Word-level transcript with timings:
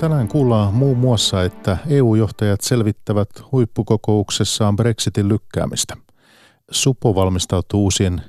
Tänään 0.00 0.28
kuullaan 0.28 0.74
muun 0.74 0.98
muassa, 0.98 1.42
että 1.42 1.78
EU-johtajat 1.88 2.60
selvittävät 2.60 3.28
huippukokouksessaan 3.52 4.76
Brexitin 4.76 5.28
lykkäämistä. 5.28 5.96
Supo 6.70 7.14
valmistautuu 7.14 7.82
uusien 7.82 8.22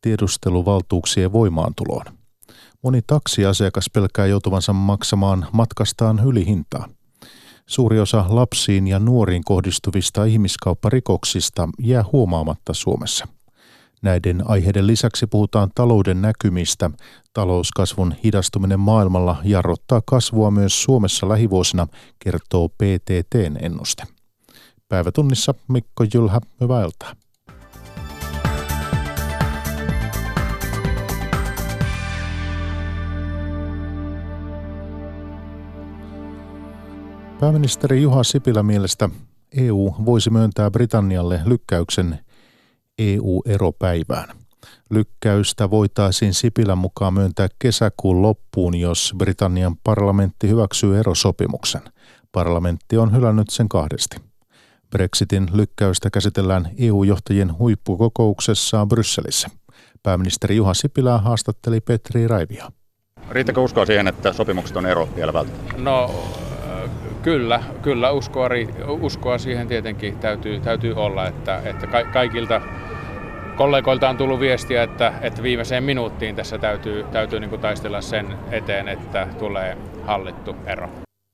tiedusteluvaltuuksien 0.00 1.32
voimaantuloon. 1.32 2.04
Moni 2.82 3.00
taksiasiakas 3.06 3.90
pelkää 3.92 4.26
joutuvansa 4.26 4.72
maksamaan 4.72 5.46
matkastaan 5.52 6.20
ylihintaa. 6.26 6.88
Suuri 7.66 8.00
osa 8.00 8.24
lapsiin 8.28 8.86
ja 8.86 8.98
nuoriin 8.98 9.44
kohdistuvista 9.44 10.24
ihmiskaupparikoksista 10.24 11.68
jää 11.78 12.04
huomaamatta 12.12 12.74
Suomessa. 12.74 13.35
Näiden 14.02 14.42
aiheiden 14.50 14.86
lisäksi 14.86 15.26
puhutaan 15.26 15.70
talouden 15.74 16.22
näkymistä. 16.22 16.90
Talouskasvun 17.32 18.14
hidastuminen 18.24 18.80
maailmalla 18.80 19.36
jarruttaa 19.44 20.02
kasvua 20.06 20.50
myös 20.50 20.82
Suomessa 20.82 21.28
lähivuosina, 21.28 21.86
kertoo 22.18 22.68
PTTn 22.68 23.56
ennuste. 23.60 24.02
Päivätunnissa 24.88 25.54
Mikko 25.68 26.04
Jylhä, 26.14 26.40
hyvää 26.60 26.84
iltaa. 26.84 27.12
Pääministeri 37.40 38.02
Juha 38.02 38.24
Sipilä 38.24 38.62
mielestä 38.62 39.08
EU 39.56 39.94
voisi 40.04 40.30
myöntää 40.30 40.70
Britannialle 40.70 41.40
lykkäyksen 41.44 42.25
EU-eropäivään. 42.98 44.28
Lykkäystä 44.90 45.70
voitaisiin 45.70 46.34
Sipilän 46.34 46.78
mukaan 46.78 47.14
myöntää 47.14 47.48
kesäkuun 47.58 48.22
loppuun, 48.22 48.74
jos 48.74 49.14
Britannian 49.18 49.76
parlamentti 49.84 50.48
hyväksyy 50.48 50.98
erosopimuksen. 50.98 51.82
Parlamentti 52.32 52.96
on 52.96 53.16
hylännyt 53.16 53.50
sen 53.50 53.68
kahdesti. 53.68 54.16
Brexitin 54.90 55.48
lykkäystä 55.52 56.10
käsitellään 56.10 56.70
EU-johtajien 56.78 57.58
huippukokouksessa 57.58 58.86
Brysselissä. 58.86 59.48
Pääministeri 60.02 60.56
Juha 60.56 60.74
Sipilä 60.74 61.18
haastatteli 61.18 61.80
Petri 61.80 62.28
Raivia. 62.28 62.72
Riittäkö 63.30 63.60
uskoa 63.60 63.86
siihen, 63.86 64.08
että 64.08 64.32
sopimukset 64.32 64.76
on 64.76 64.86
ero 64.86 65.08
vielä 65.16 65.32
välttämättä? 65.32 65.74
No 65.78 66.10
kyllä, 67.22 67.62
kyllä 67.82 68.10
uskoa, 68.10 68.48
uskoa 69.00 69.38
siihen 69.38 69.68
tietenkin 69.68 70.18
täytyy, 70.18 70.60
täytyy 70.60 70.92
olla, 70.92 71.26
että, 71.26 71.62
että 71.64 71.86
kaikilta 72.12 72.60
kollegoilta 73.56 74.08
on 74.08 74.16
tullut 74.16 74.40
viestiä, 74.40 74.82
että, 74.82 75.12
että 75.20 75.42
viimeiseen 75.42 75.84
minuuttiin 75.84 76.36
tässä 76.36 76.58
täytyy, 76.58 77.04
täytyy 77.04 77.40
niin 77.40 77.50
kuin 77.50 77.60
taistella 77.60 78.00
sen 78.00 78.38
eteen, 78.50 78.88
että 78.88 79.28
tulee 79.38 79.78
hallittu 80.06 80.56
ero. 80.66 80.88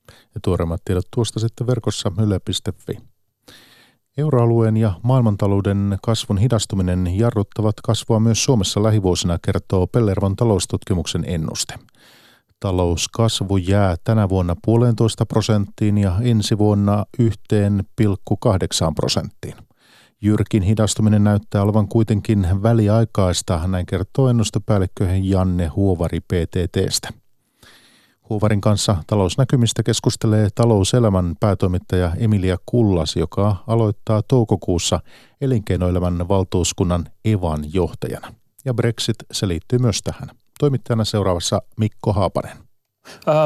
Ja 0.08 0.40
tuoreimmat 0.44 0.80
tiedot 0.84 1.08
tuosta 1.14 1.40
sitten 1.40 1.66
verkossa 1.66 2.12
yle.fi. 2.22 2.98
Euroalueen 4.18 4.76
ja 4.76 4.92
maailmantalouden 5.02 5.98
kasvun 6.02 6.38
hidastuminen 6.38 7.18
jarruttavat 7.18 7.74
kasvua 7.82 8.20
myös 8.20 8.44
Suomessa 8.44 8.82
lähivuosina, 8.82 9.38
kertoo 9.44 9.86
Pellervon 9.86 10.36
taloustutkimuksen 10.36 11.24
ennuste. 11.26 11.74
Talouskasvu 12.60 13.56
jää 13.56 13.96
tänä 14.04 14.28
vuonna 14.28 14.56
puolentoista 14.64 15.26
prosenttiin 15.26 15.98
ja 15.98 16.14
ensi 16.22 16.58
vuonna 16.58 17.04
1,8 17.22 17.28
prosenttiin. 18.94 19.54
Jyrkin 20.24 20.62
hidastuminen 20.62 21.24
näyttää 21.24 21.62
olevan 21.62 21.88
kuitenkin 21.88 22.46
väliaikaista, 22.62 23.60
näin 23.66 23.86
kertoo 23.86 24.28
ennustepäällikkö 24.28 25.08
Janne 25.22 25.66
Huovari 25.66 26.20
PTTstä. 26.20 27.08
Huovarin 28.28 28.60
kanssa 28.60 28.96
talousnäkymistä 29.06 29.82
keskustelee 29.82 30.48
talouselämän 30.54 31.34
päätoimittaja 31.40 32.12
Emilia 32.16 32.56
Kullas, 32.66 33.16
joka 33.16 33.56
aloittaa 33.66 34.22
toukokuussa 34.28 35.00
elinkeinoelämän 35.40 36.28
valtuuskunnan 36.28 37.06
EVAN 37.24 37.64
johtajana. 37.74 38.34
Ja 38.64 38.74
Brexit 38.74 39.16
se 39.32 39.48
liittyy 39.48 39.78
myös 39.78 40.02
tähän. 40.02 40.28
Toimittajana 40.58 41.04
seuraavassa 41.04 41.62
Mikko 41.76 42.12
Haapanen. 42.12 42.56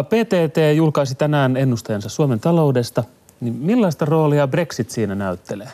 PTT 0.09 0.57
julkaisi 0.77 1.15
tänään 1.15 1.57
ennusteensa 1.57 2.09
Suomen 2.09 2.41
taloudesta. 2.41 3.05
Niin 3.41 3.55
millaista 3.55 4.05
roolia 4.05 4.49
Brexit 4.49 4.91
siinä 4.91 5.15
näyttelee? 5.15 5.69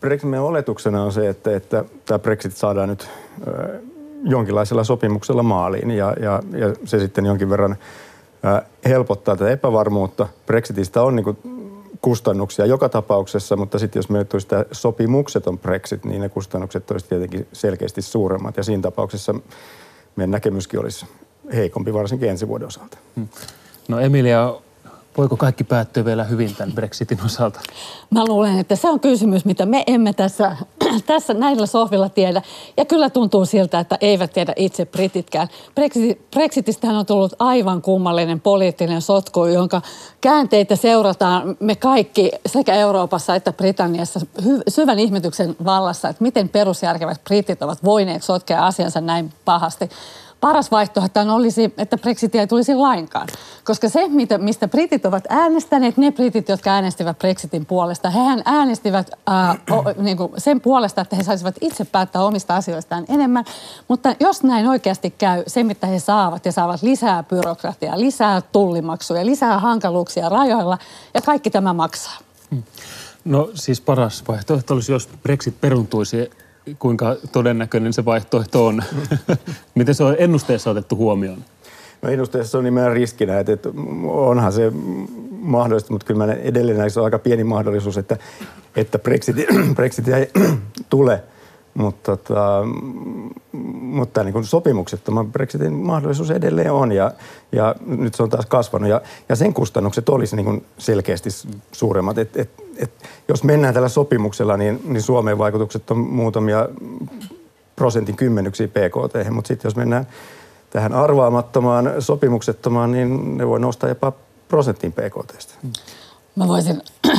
Brexitin 0.00 0.40
oletuksena 0.40 1.02
on 1.02 1.12
se, 1.12 1.28
että, 1.28 1.56
että 1.56 1.84
tämä 2.06 2.18
Brexit 2.18 2.56
saadaan 2.56 2.88
nyt 2.88 3.08
jonkinlaisella 4.24 4.84
sopimuksella 4.84 5.42
maaliin 5.42 5.90
ja, 5.90 6.14
ja, 6.20 6.42
ja 6.52 6.74
se 6.84 6.98
sitten 6.98 7.26
jonkin 7.26 7.50
verran 7.50 7.76
helpottaa 8.84 9.36
tätä 9.36 9.50
epävarmuutta. 9.50 10.28
Brexitistä 10.46 11.02
on 11.02 11.16
niin 11.16 11.38
kustannuksia 12.00 12.66
joka 12.66 12.88
tapauksessa, 12.88 13.56
mutta 13.56 13.78
sitten 13.78 13.98
jos 13.98 14.08
meille 14.08 14.24
tulisi 14.24 14.46
tämä 14.46 14.64
sopimukseton 14.72 15.58
Brexit, 15.58 16.04
niin 16.04 16.20
ne 16.20 16.28
kustannukset 16.28 16.90
olisivat 16.90 17.08
tietenkin 17.08 17.46
selkeästi 17.52 18.02
suuremmat 18.02 18.56
ja 18.56 18.62
siinä 18.62 18.82
tapauksessa 18.82 19.34
meidän 20.16 20.30
näkemyskin 20.30 20.80
olisi 20.80 21.06
heikompi 21.54 21.94
varsinkin 21.94 22.28
ensi 22.28 22.48
vuoden 22.48 22.68
osalta. 22.68 22.98
Hmm. 23.16 23.28
No 23.88 24.00
Emilia, 24.00 24.54
voiko 25.18 25.36
kaikki 25.36 25.64
päättyä 25.64 26.04
vielä 26.04 26.24
hyvin 26.24 26.56
tämän 26.56 26.74
Brexitin 26.74 27.18
osalta? 27.24 27.60
Mä 28.10 28.24
luulen, 28.24 28.58
että 28.58 28.76
se 28.76 28.88
on 28.88 29.00
kysymys, 29.00 29.44
mitä 29.44 29.66
me 29.66 29.84
emme 29.86 30.12
tässä, 30.12 30.56
tässä 31.06 31.34
näillä 31.34 31.66
sohvilla 31.66 32.08
tiedä. 32.08 32.42
Ja 32.76 32.84
kyllä 32.84 33.10
tuntuu 33.10 33.46
siltä, 33.46 33.80
että 33.80 33.98
eivät 34.00 34.32
tiedä 34.32 34.52
itse 34.56 34.84
brititkään. 34.86 35.48
Brexit, 35.74 36.30
Brexitistähän 36.30 36.96
on 36.96 37.06
tullut 37.06 37.32
aivan 37.38 37.82
kummallinen 37.82 38.40
poliittinen 38.40 39.02
sotku, 39.02 39.44
jonka 39.44 39.82
käänteitä 40.20 40.76
seurataan 40.76 41.56
me 41.60 41.76
kaikki 41.76 42.30
sekä 42.46 42.74
Euroopassa 42.74 43.34
että 43.34 43.52
Britanniassa 43.52 44.20
syvän 44.68 44.98
ihmetyksen 44.98 45.56
vallassa, 45.64 46.08
että 46.08 46.22
miten 46.22 46.48
perusjärkevät 46.48 47.24
britit 47.24 47.62
ovat 47.62 47.84
voineet 47.84 48.22
sotkea 48.22 48.66
asiansa 48.66 49.00
näin 49.00 49.32
pahasti 49.44 49.88
paras 50.40 50.70
vaihtoehto 50.70 51.20
olisi, 51.20 51.74
että 51.78 51.98
Brexitia 51.98 52.40
ei 52.40 52.46
tulisi 52.46 52.74
lainkaan. 52.74 53.28
Koska 53.64 53.88
se, 53.88 54.00
mistä 54.38 54.68
britit 54.68 55.06
ovat 55.06 55.24
äänestäneet, 55.28 55.96
ne 55.96 56.12
britit, 56.12 56.48
jotka 56.48 56.70
äänestivät 56.70 57.18
Brexitin 57.18 57.66
puolesta, 57.66 58.10
hehän 58.10 58.42
äänestivät 58.44 59.10
äh, 59.30 59.60
o, 59.70 59.84
niin 60.02 60.16
kuin 60.16 60.32
sen 60.38 60.60
puolesta, 60.60 61.00
että 61.00 61.16
he 61.16 61.22
saisivat 61.22 61.54
itse 61.60 61.84
päättää 61.84 62.24
omista 62.24 62.56
asioistaan 62.56 63.04
enemmän. 63.08 63.44
Mutta 63.88 64.16
jos 64.20 64.42
näin 64.42 64.68
oikeasti 64.68 65.10
käy, 65.10 65.42
se 65.46 65.62
mitä 65.62 65.86
he 65.86 65.98
saavat, 65.98 66.44
he 66.44 66.52
saavat 66.52 66.82
lisää 66.82 67.22
byrokratiaa, 67.22 68.00
lisää 68.00 68.40
tullimaksuja, 68.40 69.26
lisää 69.26 69.58
hankaluuksia 69.58 70.28
rajoilla 70.28 70.78
ja 71.14 71.22
kaikki 71.22 71.50
tämä 71.50 71.72
maksaa. 71.72 72.18
Hmm. 72.50 72.62
No 73.24 73.50
siis 73.54 73.80
paras 73.80 74.24
vaihtoehto 74.28 74.74
olisi, 74.74 74.92
jos 74.92 75.08
Brexit 75.22 75.60
peruntuisi 75.60 76.30
kuinka 76.78 77.16
todennäköinen 77.32 77.92
se 77.92 78.04
vaihtoehto 78.04 78.66
on? 78.66 78.82
Miten 79.74 79.94
se 79.94 80.04
on 80.04 80.16
ennusteessa 80.18 80.70
otettu 80.70 80.96
huomioon? 80.96 81.44
No 82.02 82.10
ennusteessa 82.10 82.58
on 82.58 82.64
nimenomaan 82.64 82.96
riskinä, 82.96 83.38
että, 83.38 83.52
että 83.52 83.68
onhan 84.04 84.52
se 84.52 84.72
mahdollista, 85.30 85.92
mutta 85.92 86.06
kyllä 86.06 86.26
mä 86.26 86.32
edelleen 86.32 86.78
näissä 86.78 87.00
on 87.00 87.04
aika 87.04 87.18
pieni 87.18 87.44
mahdollisuus, 87.44 87.98
että, 87.98 88.16
että 88.76 88.98
Brexit, 88.98 89.36
Brexit 89.76 90.08
ei 90.08 90.30
tule– 90.90 91.22
mutta, 91.76 92.16
tota, 92.16 92.62
mutta 93.80 94.24
niin 94.24 94.44
sopimuksettoman 94.44 95.32
Brexitin 95.32 95.72
mahdollisuus 95.72 96.30
edelleen 96.30 96.72
on 96.72 96.92
ja, 96.92 97.10
ja 97.52 97.74
nyt 97.86 98.14
se 98.14 98.22
on 98.22 98.30
taas 98.30 98.46
kasvanut. 98.46 98.88
Ja, 98.88 99.00
ja 99.28 99.36
sen 99.36 99.54
kustannukset 99.54 100.08
olisi 100.08 100.36
niin 100.36 100.64
selkeästi 100.78 101.30
suuremmat. 101.72 102.18
Et, 102.18 102.36
et, 102.36 102.50
et, 102.78 102.90
jos 103.28 103.44
mennään 103.44 103.74
tällä 103.74 103.88
sopimuksella, 103.88 104.56
niin, 104.56 104.80
niin 104.84 105.02
Suomen 105.02 105.38
vaikutukset 105.38 105.90
on 105.90 105.98
muutamia 105.98 106.68
prosentin 107.76 108.16
kymmenyksiä 108.16 108.68
PKT, 108.68 109.30
mutta 109.30 109.48
sitten 109.48 109.68
jos 109.68 109.76
mennään 109.76 110.06
tähän 110.70 110.92
arvaamattomaan 110.92 111.92
sopimuksettomaan, 111.98 112.92
niin 112.92 113.38
ne 113.38 113.48
voi 113.48 113.60
nostaa 113.60 113.88
jopa 113.88 114.12
prosentin 114.48 114.92
PKTstä. 114.92 115.54
Mä 116.36 116.48
voisin, 116.48 116.82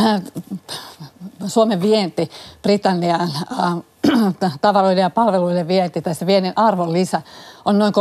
Suomen 1.48 1.82
vienti 1.82 2.32
Britanniaan 2.62 3.30
äh, 3.60 3.74
tavaroiden 4.62 5.02
ja 5.02 5.10
palveluiden 5.10 5.68
vienti, 5.68 6.02
tässä 6.02 6.26
viennin 6.28 6.54
arvon 6.56 6.94
lisä 6.94 7.22
on 7.66 7.80
noin 7.80 7.94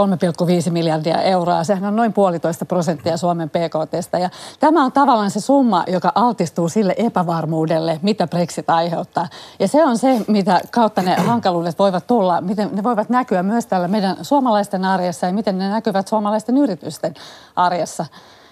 3,5 0.67 0.71
miljardia 0.71 1.23
euroa. 1.23 1.65
Sehän 1.65 1.85
on 1.85 1.97
noin 1.97 2.13
puolitoista 2.13 2.65
prosenttia 2.65 3.17
Suomen 3.17 3.51
PKTstä. 3.51 4.19
Ja 4.19 4.31
tämä 4.61 4.85
on 4.85 4.93
tavallaan 4.93 5.31
se 5.31 5.41
summa, 5.41 5.85
joka 5.87 6.13
altistuu 6.15 6.69
sille 6.69 6.95
epävarmuudelle, 6.97 8.01
mitä 8.03 8.27
Brexit 8.27 8.71
aiheuttaa. 8.71 9.29
Ja 9.59 9.69
se 9.69 9.85
on 9.85 9.99
se, 9.99 10.25
mitä 10.29 10.61
kautta 10.71 11.03
ne 11.03 11.15
hankaluudet 11.31 11.79
voivat 11.79 12.07
tulla, 12.07 12.41
miten 12.41 12.71
ne 12.73 12.83
voivat 12.83 13.09
näkyä 13.09 13.43
myös 13.43 13.67
tällä 13.67 13.89
meidän 13.89 14.17
suomalaisten 14.23 14.85
arjessa 14.85 15.27
ja 15.27 15.33
miten 15.33 15.59
ne 15.59 15.71
näkyvät 15.71 16.09
suomalaisten 16.09 16.57
yritysten 16.57 17.15
arjessa. 17.57 18.07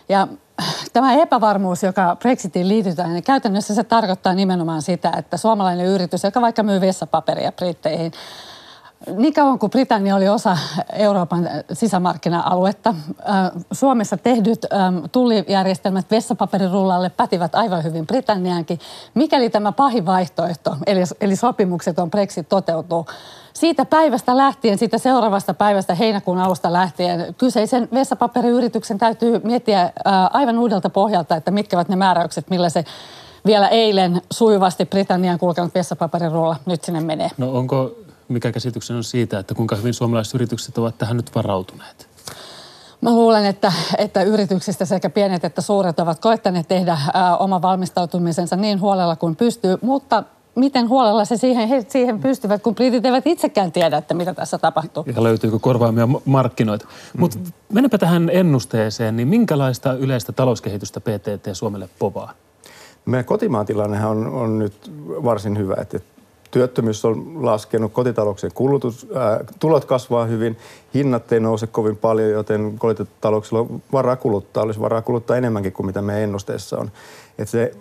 Ja 0.08 0.28
tämä 0.92 1.12
epävarmuus, 1.12 1.82
joka 1.82 2.16
Brexitiin 2.20 2.68
liitytään, 2.68 3.12
niin 3.12 3.24
käytännössä 3.24 3.74
se 3.74 3.84
tarkoittaa 3.84 4.34
nimenomaan 4.34 4.82
sitä, 4.82 5.12
että 5.16 5.36
suomalainen 5.36 5.86
yritys, 5.86 6.24
joka 6.24 6.40
vaikka 6.40 6.62
myy 6.62 6.80
vessapaperia 6.80 7.52
Britteihin, 7.52 8.12
Niin 9.16 9.34
kauan 9.34 9.58
kuin 9.58 9.70
Britannia 9.70 10.16
oli 10.16 10.28
osa 10.28 10.58
Euroopan 10.92 11.48
sisämarkkina-aluetta, 11.72 12.94
Suomessa 13.72 14.16
tehdyt 14.16 14.66
tullijärjestelmät 15.12 16.10
vessapaperirullalle 16.10 17.10
pätivät 17.10 17.54
aivan 17.54 17.84
hyvin 17.84 18.06
Britanniaankin. 18.06 18.78
Mikäli 19.14 19.50
tämä 19.50 19.72
pahin 19.72 20.06
vaihtoehto, 20.06 20.76
eli, 20.86 21.00
eli 21.20 21.36
sopimukset 21.36 21.98
on 21.98 22.10
Brexit 22.10 22.48
toteutuu, 22.48 23.06
siitä 23.54 23.84
päivästä 23.84 24.36
lähtien, 24.36 24.78
siitä 24.78 24.98
seuraavasta 24.98 25.54
päivästä 25.54 25.94
heinäkuun 25.94 26.38
alusta 26.38 26.72
lähtien, 26.72 27.34
kyseisen 27.38 27.88
vessapaperiyrityksen 27.92 28.98
täytyy 28.98 29.40
miettiä 29.44 29.92
aivan 30.32 30.58
uudelta 30.58 30.90
pohjalta, 30.90 31.36
että 31.36 31.50
mitkä 31.50 31.76
ovat 31.76 31.88
ne 31.88 31.96
määräykset, 31.96 32.50
millä 32.50 32.68
se 32.68 32.84
vielä 33.46 33.68
eilen 33.68 34.22
sujuvasti 34.32 34.84
Britannian 34.84 35.38
kulkenut 35.38 35.74
vessapaperirulla 35.74 36.56
nyt 36.66 36.84
sinne 36.84 37.00
menee. 37.00 37.30
No 37.38 37.52
onko 37.52 37.90
mikä 38.28 38.52
käsityksen 38.52 38.96
on 38.96 39.04
siitä, 39.04 39.38
että 39.38 39.54
kuinka 39.54 39.76
hyvin 39.76 39.94
suomalaiset 39.94 40.34
yritykset 40.34 40.78
ovat 40.78 40.98
tähän 40.98 41.16
nyt 41.16 41.34
varautuneet? 41.34 42.08
Mä 43.00 43.10
luulen, 43.10 43.46
että, 43.46 43.72
että 43.98 44.22
yrityksistä 44.22 44.84
sekä 44.84 45.10
pienet 45.10 45.44
että 45.44 45.60
suuret 45.60 46.00
ovat 46.00 46.20
koettaneet 46.20 46.68
tehdä 46.68 46.98
ää, 47.14 47.36
oma 47.36 47.62
valmistautumisensa 47.62 48.56
niin 48.56 48.80
huolella 48.80 49.16
kuin 49.16 49.36
pystyy, 49.36 49.78
mutta 49.82 50.24
miten 50.54 50.88
huolella 50.88 51.24
se 51.24 51.36
siihen, 51.36 51.68
he 51.68 51.84
siihen 51.88 52.20
pystyvät, 52.20 52.62
kun 52.62 52.74
britit 52.74 53.06
eivät 53.06 53.26
itsekään 53.26 53.72
tiedä, 53.72 53.96
että 53.96 54.14
mitä 54.14 54.34
tässä 54.34 54.58
tapahtuu. 54.58 55.04
Ja 55.16 55.22
löytyykö 55.22 55.58
korvaamia 55.58 56.08
markkinoita. 56.24 56.84
Mm-hmm. 56.84 57.20
Mutta 57.20 57.38
mennäpä 57.72 57.98
tähän 57.98 58.30
ennusteeseen, 58.32 59.16
niin 59.16 59.28
minkälaista 59.28 59.92
yleistä 59.92 60.32
talouskehitystä 60.32 61.00
PTT 61.00 61.48
Suomelle 61.52 61.88
povaa? 61.98 62.32
Meidän 63.04 63.24
kotimaan 63.24 63.66
tilannehan 63.66 64.10
on, 64.10 64.26
on 64.26 64.58
nyt 64.58 64.90
varsin 65.24 65.58
hyvä, 65.58 65.76
että 65.80 66.00
työttömyys 66.50 67.04
on 67.04 67.46
laskenut, 67.46 67.92
kotitalouksien 67.92 68.52
kulutus, 68.54 69.06
ää, 69.14 69.44
tulot 69.58 69.84
kasvaa 69.84 70.24
hyvin, 70.24 70.56
hinnat 70.94 71.32
ei 71.32 71.40
nouse 71.40 71.66
kovin 71.66 71.96
paljon, 71.96 72.30
joten 72.30 72.78
kotitalouksilla 72.78 73.60
on 73.60 73.82
varaa 73.92 74.16
kuluttaa, 74.16 74.62
olisi 74.62 74.80
varaa 74.80 75.02
kuluttaa 75.02 75.36
enemmänkin 75.36 75.72
kuin 75.72 75.86
mitä 75.86 76.02
meidän 76.02 76.22
ennusteessa 76.22 76.78
on. 76.78 76.90
Et 77.38 77.48
se 77.48 77.74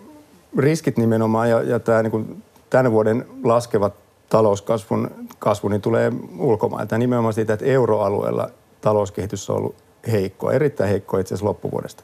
riskit 0.58 0.98
nimenomaan 0.98 1.50
ja, 1.50 1.62
ja 1.62 1.80
tämä 1.80 2.02
niin 2.02 2.42
tämän 2.74 2.92
vuoden 2.92 3.26
laskevat 3.44 3.94
talouskasvun 4.28 5.10
kasvu, 5.38 5.68
niin 5.68 5.80
tulee 5.80 6.12
ulkomailta. 6.38 6.98
Nimenomaan 6.98 7.34
siitä, 7.34 7.52
että 7.52 7.66
euroalueella 7.66 8.50
talouskehitys 8.80 9.50
on 9.50 9.56
ollut 9.56 9.74
heikkoa, 10.12 10.52
erittäin 10.52 10.90
heikkoa 10.90 11.20
itse 11.20 11.34
asiassa 11.34 11.46
loppuvuodesta. 11.46 12.02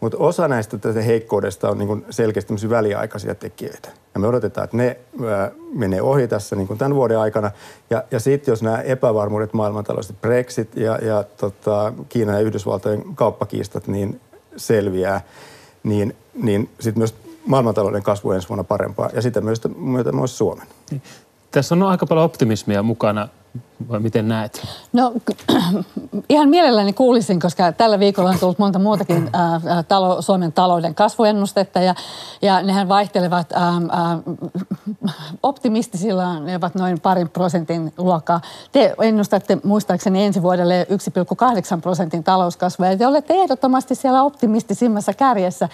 Mutta 0.00 0.18
osa 0.18 0.48
näistä 0.48 0.78
tästä 0.78 1.02
heikkoudesta 1.02 1.68
on 1.68 1.78
niin 1.78 2.04
selkeästi 2.10 2.70
väliaikaisia 2.70 3.34
tekijöitä. 3.34 3.88
Ja 4.14 4.20
me 4.20 4.26
odotetaan, 4.26 4.64
että 4.64 4.76
ne 4.76 4.96
ää, 5.26 5.50
menee 5.74 6.02
ohi 6.02 6.28
tässä 6.28 6.56
niin 6.56 6.78
tämän 6.78 6.94
vuoden 6.94 7.18
aikana. 7.18 7.50
Ja, 7.90 8.04
ja 8.10 8.20
sitten 8.20 8.52
jos 8.52 8.62
nämä 8.62 8.80
epävarmuudet 8.80 9.52
maailmantaloudesta, 9.52 10.14
Brexit 10.20 10.76
ja, 10.76 10.98
ja 11.02 11.24
tota, 11.36 11.92
Kiinan 12.08 12.34
ja 12.34 12.40
Yhdysvaltojen 12.40 13.04
kauppakiistat 13.14 13.86
niin 13.86 14.20
selviää, 14.56 15.20
niin, 15.82 16.16
niin 16.34 16.70
sitten 16.80 17.00
myös 17.00 17.14
maailmantalouden 17.46 18.02
kasvu 18.02 18.32
ensi 18.32 18.48
vuonna 18.48 18.64
parempaa 18.64 19.10
ja 19.12 19.22
sitä 19.22 19.40
myös, 19.40 19.60
myös 20.12 20.38
Suomen. 20.38 20.66
Tässä 21.50 21.74
on 21.74 21.82
aika 21.82 22.06
paljon 22.06 22.24
optimismia 22.24 22.82
mukana 22.82 23.28
vai 23.88 24.00
miten 24.00 24.28
näet? 24.28 24.66
No 24.92 25.12
ihan 26.28 26.48
mielelläni 26.48 26.92
kuulisin, 26.92 27.40
koska 27.40 27.72
tällä 27.72 27.98
viikolla 27.98 28.30
on 28.30 28.38
tullut 28.38 28.58
monta 28.58 28.78
muutakin 28.78 29.30
ää, 29.32 29.82
talo, 29.82 30.22
Suomen 30.22 30.52
talouden 30.52 30.94
kasvuennustetta 30.94 31.80
ja, 31.80 31.94
ja 32.42 32.62
nehän 32.62 32.88
vaihtelevat 32.88 33.52
ää, 33.52 33.62
ää, 33.90 34.18
optimistisilla, 35.42 36.40
ne 36.40 36.56
ovat 36.56 36.74
noin 36.74 37.00
parin 37.00 37.28
prosentin 37.28 37.92
luokkaa. 37.98 38.40
Te 38.72 38.94
ennustatte 39.00 39.58
muistaakseni 39.64 40.24
ensi 40.24 40.42
vuodelle 40.42 40.86
1,8 41.74 41.80
prosentin 41.80 42.24
talouskasvua 42.24 42.86
ja 42.86 42.96
te 42.96 43.06
olette 43.06 43.34
ehdottomasti 43.34 43.94
siellä 43.94 44.22
optimistisimmassa 44.22 45.12
kärjessä. 45.12 45.68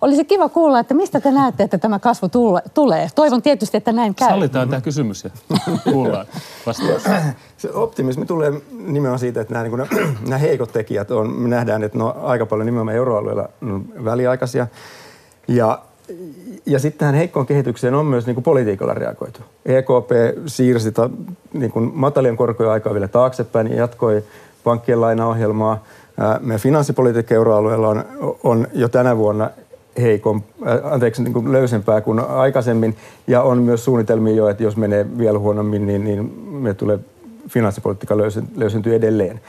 Olisi 0.00 0.24
kiva 0.24 0.48
kuulla, 0.48 0.78
että 0.78 0.94
mistä 0.94 1.20
te 1.20 1.30
näette, 1.30 1.62
että 1.62 1.78
tämä 1.78 1.98
kasvu 1.98 2.28
tulee. 2.74 3.10
Toivon 3.14 3.42
tietysti, 3.42 3.76
että 3.76 3.92
näin 3.92 4.14
käy. 4.14 4.28
Sallitaan 4.28 4.68
tämä 4.68 4.80
kysymys 4.80 5.24
ja 5.24 5.30
kuullaan 5.84 6.26
vastaus. 6.66 7.02
Se 7.56 7.70
optimismi 7.72 8.26
tulee 8.26 8.52
nimenomaan 8.70 9.18
siitä, 9.18 9.40
että 9.40 9.54
nämä, 9.54 9.64
niin 9.64 9.70
kuin, 9.70 9.88
nämä 10.28 10.38
heikot 10.38 10.72
tekijät 10.72 11.10
on, 11.10 11.30
me 11.30 11.48
nähdään, 11.48 11.82
että 11.82 11.98
ne 11.98 12.04
on 12.04 12.14
aika 12.22 12.46
paljon 12.46 12.66
nimenomaan 12.66 12.96
euroalueella 12.96 13.48
väliaikaisia. 14.04 14.66
Ja, 15.48 15.78
ja 16.66 16.78
sitten 16.78 16.98
tähän 16.98 17.14
heikkoon 17.14 17.46
kehitykseen 17.46 17.94
on 17.94 18.06
myös 18.06 18.26
niin 18.26 18.34
kuin 18.34 18.44
politiikalla 18.44 18.94
reagoitu. 18.94 19.40
EKP 19.66 20.10
siirsi 20.46 20.92
ta, 20.92 21.10
niin 21.52 21.70
kuin 21.70 21.90
matalien 21.94 22.36
korkojen 22.36 22.72
aikaa 22.72 22.94
vielä 22.94 23.08
taaksepäin 23.08 23.70
ja 23.70 23.76
jatkoi 23.76 24.22
pankkien 24.64 25.00
lainaohjelmaa. 25.00 25.84
Meidän 26.40 26.60
finanssipolitiikka 26.60 27.34
euroalueella 27.34 27.88
on, 27.88 28.04
on 28.44 28.68
jo 28.74 28.88
tänä 28.88 29.16
vuonna 29.16 29.50
heikon, 30.02 30.42
anteeksi, 30.82 31.22
niin 31.22 31.32
kuin 31.32 31.52
löysempää 31.52 32.00
kuin 32.00 32.20
aikaisemmin. 32.20 32.96
Ja 33.26 33.42
on 33.42 33.62
myös 33.62 33.84
suunnitelmia 33.84 34.34
jo, 34.34 34.48
että 34.48 34.62
jos 34.62 34.76
menee 34.76 35.18
vielä 35.18 35.38
huonommin, 35.38 35.86
niin, 35.86 36.04
niin 36.04 36.24
me 36.50 36.74
tulee 36.74 36.98
finanssipolitiikka 37.48 38.16
löysentyy 38.56 38.94
edelleen. 38.94 39.40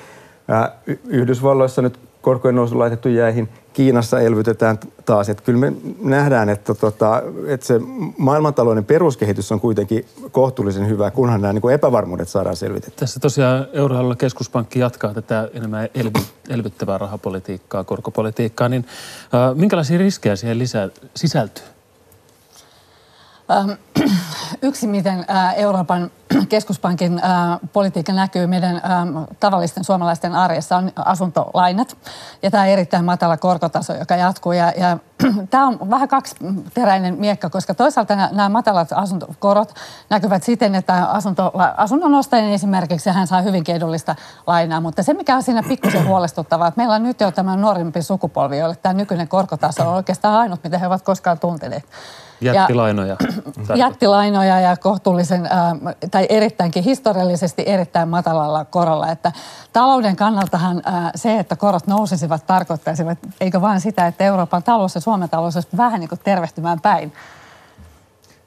Yhdysvalloissa 1.07 1.81
nyt 1.81 2.00
korkojen 2.25 2.56
nousu 2.56 2.80
laitettu 2.80 3.09
jäihin. 3.09 3.50
Kiinassa 3.74 4.19
elvytetään 4.19 4.80
taas. 5.06 5.30
Että 5.30 5.44
kyllä 5.44 5.59
me 5.59 5.74
nähdään, 6.01 6.50
että, 6.50 6.74
tota, 6.74 7.21
että 7.47 7.65
se 7.65 7.80
maailmantalouden 8.18 8.86
peruskehitys 8.86 9.51
on 9.51 9.59
kuitenkin 9.59 10.06
kohtuullisen 10.31 10.89
hyvä, 10.89 11.12
kunhan 11.12 11.42
nämä 11.42 11.53
niin 11.53 11.71
epävarmuudet 11.74 12.30
saadaan 12.30 12.56
selvitettyä. 12.56 13.00
Tässä 13.00 13.19
tosiaan 13.19 13.68
euroalueella 13.74 14.15
keskuspankki 14.15 14.80
jatkaa 14.80 15.13
tätä 15.13 15.50
enemmän 15.53 15.89
elvy, 15.95 16.19
elvyttävää 16.50 16.97
rahapolitiikkaa, 16.97 17.83
korkopolitiikkaa. 17.83 18.69
Niin, 18.69 18.86
äh, 19.33 19.56
minkälaisia 19.56 19.97
riskejä 19.97 20.36
siihen 20.36 20.59
lisää, 20.59 20.89
sisältyy? 21.15 21.65
Ähm, 23.51 23.71
yksi, 24.61 24.87
miten 24.87 25.25
äh, 25.29 25.53
Euroopan 25.57 26.11
keskuspankin 26.49 27.21
äh, 27.23 27.59
politiikka 27.73 28.13
näkyy 28.13 28.47
meidän 28.47 28.75
ähm, 28.75 29.17
tavallisten 29.39 29.83
suomalaisten 29.83 30.35
arjessa 30.35 30.77
on 30.77 30.91
asuntolainat. 30.95 31.97
Ja 32.43 32.51
tämä 32.51 32.65
erittäin 32.65 33.05
matala 33.05 33.37
korkotaso, 33.37 33.93
joka 33.93 34.15
jatkuu. 34.15 34.51
Ja, 34.51 34.73
ja 34.77 34.97
tämä 35.49 35.68
on 35.68 35.89
vähän 35.89 36.07
kaksiteräinen 36.07 37.15
miekka, 37.19 37.49
koska 37.49 37.73
toisaalta 37.73 38.15
nämä 38.15 38.49
matalat 38.49 38.89
asuntokorot 38.92 39.73
näkyvät 40.09 40.44
siten, 40.44 40.75
että 40.75 41.06
asunto, 41.06 41.51
asunnon 41.77 42.13
ostajan 42.13 42.49
esimerkiksi 42.49 43.09
hän 43.09 43.27
saa 43.27 43.42
hyvin 43.42 43.63
edullista 43.68 44.15
lainaa. 44.47 44.81
Mutta 44.81 45.04
se, 45.04 45.13
mikä 45.13 45.35
on 45.35 45.44
siinä 45.44 45.63
pikkusen 45.63 46.07
huolestuttavaa, 46.09 46.68
että 46.68 46.80
meillä 46.80 46.95
on 46.95 47.04
nyt 47.04 47.21
jo 47.21 47.31
tämä 47.31 47.56
nuorempi 47.56 48.01
sukupolvi, 48.01 48.57
jolle 48.57 48.75
tämä 48.75 48.94
nykyinen 48.94 49.27
korkotaso 49.27 49.89
on 49.89 49.95
oikeastaan 49.95 50.35
ainut, 50.35 50.63
mitä 50.63 50.77
he 50.77 50.87
ovat 50.87 51.01
koskaan 51.01 51.39
tunteneet. 51.39 51.83
Jättilainoja. 52.42 53.15
Ja, 53.69 53.75
jättilainoja 53.75 54.24
ja 54.33 54.77
kohtuullisen, 54.77 55.45
äh, 55.45 55.51
tai 56.11 56.25
erittäinkin 56.29 56.83
historiallisesti 56.83 57.63
erittäin 57.65 58.09
matalalla 58.09 58.65
korolla. 58.65 59.11
Että 59.11 59.31
talouden 59.73 60.15
kannaltahan 60.15 60.81
äh, 60.87 61.11
se, 61.15 61.39
että 61.39 61.55
korot 61.55 61.87
nousisivat, 61.87 62.45
tarkoittaisivat, 62.47 63.17
eikö 63.41 63.61
vain 63.61 63.81
sitä, 63.81 64.07
että 64.07 64.23
Euroopan 64.23 64.63
talous 64.63 64.95
ja 64.95 65.01
Suomen 65.01 65.29
talous 65.29 65.55
olisi 65.55 65.69
vähän 65.77 65.99
niin 65.99 66.09
kuin 66.09 66.19
tervehtymään 66.23 66.81
päin. 66.81 67.13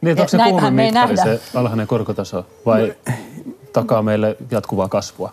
Niin, 0.00 0.18
onko 0.18 0.28
se 0.28 0.38
kuumin 0.50 0.75
mittari, 0.75 1.16
se 1.16 1.40
alhainen 1.54 1.87
korkotaso, 1.87 2.47
vai 2.66 2.94
takaa 3.73 4.02
meille 4.02 4.37
jatkuvaa 4.50 4.88
kasvua? 4.88 5.32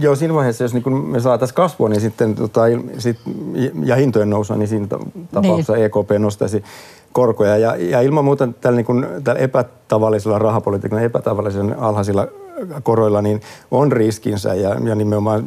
Joo, 0.00 0.16
siinä 0.16 0.34
vaiheessa, 0.34 0.64
jos 0.64 0.74
niin 0.74 0.82
kun 0.82 0.92
me 0.92 1.20
saataisiin 1.20 1.56
kasvua 1.56 1.88
niin 1.88 2.00
sitten, 2.00 2.34
tota, 2.34 2.60
sit, 2.98 3.16
ja 3.84 3.96
hintojen 3.96 4.30
nousua, 4.30 4.56
niin 4.56 4.68
siinä 4.68 4.86
tapauksessa 5.32 5.72
niin. 5.72 5.84
EKP 5.84 6.10
nostaisi 6.18 6.64
korkoja. 7.12 7.56
Ja, 7.56 7.76
ja 7.76 8.00
ilman 8.00 8.24
muuta 8.24 8.48
tällä, 8.60 8.76
niin 8.76 8.86
kuin, 8.86 9.06
tällä 9.24 9.40
epätavallisella 9.40 10.38
rahapolitiikalla, 10.38 11.02
epätavallisen 11.02 11.78
alhaisilla 11.78 12.26
koroilla, 12.82 13.22
niin 13.22 13.40
on 13.70 13.92
riskinsä 13.92 14.54
ja, 14.54 14.76
ja 14.84 14.94
nimenomaan 14.94 15.46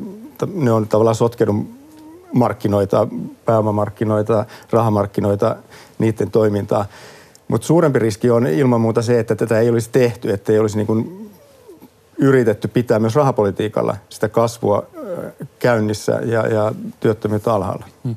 ne 0.54 0.72
on 0.72 0.88
tavallaan 0.88 1.16
sotkenut 1.16 1.68
markkinoita, 2.34 3.08
pääomamarkkinoita, 3.46 4.46
rahamarkkinoita, 4.72 5.56
niiden 6.00 6.32
toimintaa. 6.32 6.86
Mutta 7.48 7.68
suurempi 7.68 8.00
riski 8.00 8.30
on 8.30 8.48
ilman 8.48 8.82
muuta 8.82 9.02
se, 9.02 9.20
että 9.20 9.36
tätä 9.36 9.60
ei 9.60 9.70
olisi 9.70 9.90
tehty, 9.92 10.32
että 10.32 10.52
ei 10.52 10.60
olisi 10.60 10.78
niin 10.78 10.88
kuin 10.88 11.27
yritetty 12.18 12.68
pitää 12.68 13.00
myös 13.00 13.16
rahapolitiikalla 13.16 13.96
sitä 14.10 14.30
kasvua 14.30 14.88
käynnissä 15.60 16.12
ja, 16.12 16.48
ja 16.48 16.72
työttömyyttä 17.00 17.54
alhaalla. 17.54 17.86
Hmm. 18.04 18.16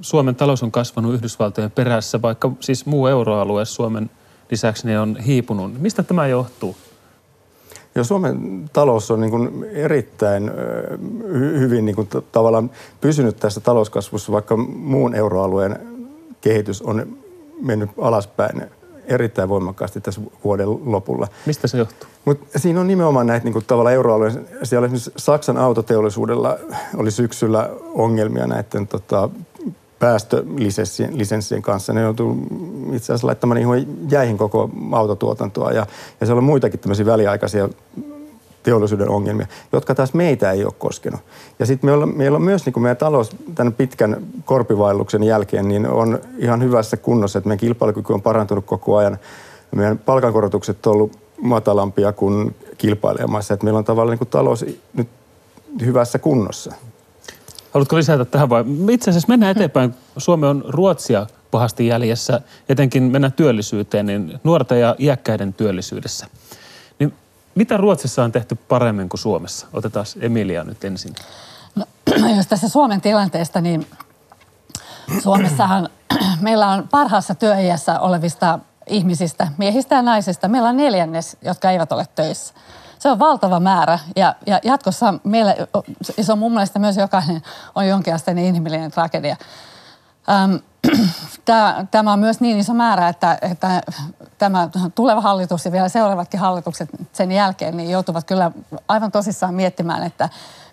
Suomen 0.00 0.34
talous 0.34 0.62
on 0.62 0.72
kasvanut 0.72 1.14
Yhdysvaltojen 1.14 1.70
perässä, 1.70 2.22
vaikka 2.22 2.52
siis 2.60 2.86
muu 2.86 3.06
euroalue 3.06 3.64
Suomen 3.64 4.10
lisäksi 4.50 4.86
ne 4.86 5.00
on 5.00 5.16
hiipunut. 5.16 5.80
Mistä 5.80 6.02
tämä 6.02 6.26
johtuu? 6.26 6.76
Ja 7.94 8.04
Suomen 8.04 8.70
talous 8.72 9.10
on 9.10 9.20
niin 9.20 9.30
kuin 9.30 9.64
erittäin 9.64 10.50
hyvin 11.58 11.84
niin 11.84 11.96
kuin 11.96 12.08
tavallaan 12.32 12.70
pysynyt 13.00 13.36
tässä 13.36 13.60
talouskasvussa, 13.60 14.32
vaikka 14.32 14.56
muun 14.56 15.14
euroalueen 15.14 15.80
kehitys 16.40 16.82
on 16.82 17.16
mennyt 17.60 17.90
alaspäin 17.98 18.62
erittäin 19.04 19.48
voimakkaasti 19.48 20.00
tässä 20.00 20.20
vuoden 20.44 20.68
lopulla. 20.92 21.28
Mistä 21.46 21.68
se 21.68 21.78
johtuu? 21.78 22.08
Mutta 22.24 22.58
siinä 22.58 22.80
on 22.80 22.86
nimenomaan 22.86 23.26
näitä 23.26 23.44
niin 23.44 23.52
kuin, 23.52 23.64
tavallaan 23.64 23.94
euroalueen, 23.94 24.48
siellä 24.62 24.86
esimerkiksi 24.86 25.12
Saksan 25.16 25.56
autoteollisuudella 25.56 26.56
oli 26.96 27.10
syksyllä 27.10 27.70
ongelmia 27.94 28.46
näiden 28.46 28.86
tota, 28.86 29.28
päästölisenssien 29.98 31.62
kanssa. 31.62 31.92
Ne 31.92 32.00
joutuu 32.00 32.36
itse 32.92 33.12
asiassa 33.12 33.26
laittamaan 33.26 33.58
ihan 33.58 33.86
jäihin 34.10 34.38
koko 34.38 34.70
autotuotantoa 34.92 35.72
ja, 35.72 35.86
ja 36.20 36.26
siellä 36.26 36.38
on 36.38 36.44
muitakin 36.44 36.80
tämmöisiä 36.80 37.06
väliaikaisia 37.06 37.68
teollisuuden 38.62 39.08
ongelmia, 39.08 39.46
jotka 39.72 39.94
taas 39.94 40.14
meitä 40.14 40.50
ei 40.50 40.64
ole 40.64 40.72
koskenut. 40.78 41.20
Ja 41.58 41.66
sitten 41.66 41.90
meillä, 41.90 42.06
meillä 42.06 42.36
on 42.36 42.42
myös 42.42 42.66
niin 42.66 42.72
kuin 42.72 42.82
meidän 42.82 42.96
talous 42.96 43.36
tämän 43.54 43.72
pitkän 43.72 44.16
korpivaelluksen 44.44 45.22
jälkeen 45.22 45.68
niin 45.68 45.88
on 45.88 46.18
ihan 46.38 46.62
hyvässä 46.62 46.96
kunnossa, 46.96 47.38
että 47.38 47.48
meidän 47.48 47.60
kilpailukyky 47.60 48.12
on 48.12 48.22
parantunut 48.22 48.66
koko 48.66 48.96
ajan. 48.96 49.18
Meidän 49.74 49.98
palkankorotukset 49.98 50.86
on 50.86 50.92
ollut 50.92 51.18
matalampia 51.40 52.12
kuin 52.12 52.56
kilpailijamaissa. 52.78 53.54
Että 53.54 53.64
meillä 53.64 53.78
on 53.78 53.84
tavallaan 53.84 54.12
niin 54.12 54.18
kuin 54.18 54.28
talous 54.28 54.64
nyt 54.94 55.08
hyvässä 55.84 56.18
kunnossa. 56.18 56.74
Haluatko 57.70 57.96
lisätä 57.96 58.24
tähän 58.24 58.48
vai? 58.48 58.64
Itse 58.90 59.10
asiassa 59.10 59.28
mennään 59.28 59.56
eteenpäin. 59.56 59.94
Suomi 60.16 60.46
on 60.46 60.64
Ruotsia 60.68 61.26
pahasti 61.50 61.86
jäljessä, 61.86 62.40
etenkin 62.68 63.02
mennään 63.02 63.32
työllisyyteen, 63.32 64.06
niin 64.06 64.40
nuorten 64.44 64.80
ja 64.80 64.96
iäkkäiden 64.98 65.54
työllisyydessä. 65.54 66.26
Niin 67.60 67.66
mitä 67.66 67.76
Ruotsissa 67.76 68.24
on 68.24 68.32
tehty 68.32 68.54
paremmin 68.54 69.08
kuin 69.08 69.20
Suomessa? 69.20 69.66
Otetaan 69.72 70.06
Emilia 70.20 70.64
nyt 70.64 70.84
ensin. 70.84 71.14
No, 71.74 71.84
jos 72.36 72.46
tässä 72.46 72.68
Suomen 72.68 73.00
tilanteesta, 73.00 73.60
niin 73.60 73.86
Suomessahan 75.22 75.88
meillä 76.40 76.68
on 76.68 76.88
parhaassa 76.88 77.34
työiässä 77.34 78.00
olevista 78.00 78.58
ihmisistä, 78.86 79.48
miehistä 79.58 79.94
ja 79.94 80.02
naisista, 80.02 80.48
meillä 80.48 80.68
on 80.68 80.76
neljännes, 80.76 81.36
jotka 81.42 81.70
eivät 81.70 81.92
ole 81.92 82.06
töissä. 82.14 82.54
Se 82.98 83.10
on 83.10 83.18
valtava 83.18 83.60
määrä 83.60 83.98
ja, 84.16 84.34
ja 84.46 84.60
jatkossa 84.64 85.14
meillä, 85.24 85.56
se 86.20 86.32
on 86.32 86.38
mun 86.38 86.52
mielestä 86.52 86.78
myös 86.78 86.96
jokainen 86.96 87.42
on 87.74 87.88
jonkinasteinen 87.88 88.44
inhimillinen 88.44 88.90
tragedia. 88.90 89.36
Ähm, 90.30 90.54
tämä 91.90 92.12
on 92.12 92.18
myös 92.18 92.40
niin 92.40 92.58
iso 92.58 92.74
määrä, 92.74 93.08
että, 93.08 93.38
että 93.42 93.82
tämä 94.38 94.68
tuleva 94.94 95.20
hallitus 95.20 95.64
ja 95.64 95.72
vielä 95.72 95.88
seuraavatkin 95.88 96.40
hallitukset 96.40 96.88
sen 97.12 97.32
jälkeen 97.32 97.76
niin 97.76 97.90
joutuvat 97.90 98.24
kyllä 98.26 98.50
aivan 98.88 99.12
tosissaan 99.12 99.54
miettimään, 99.54 100.02
että 100.02 100.28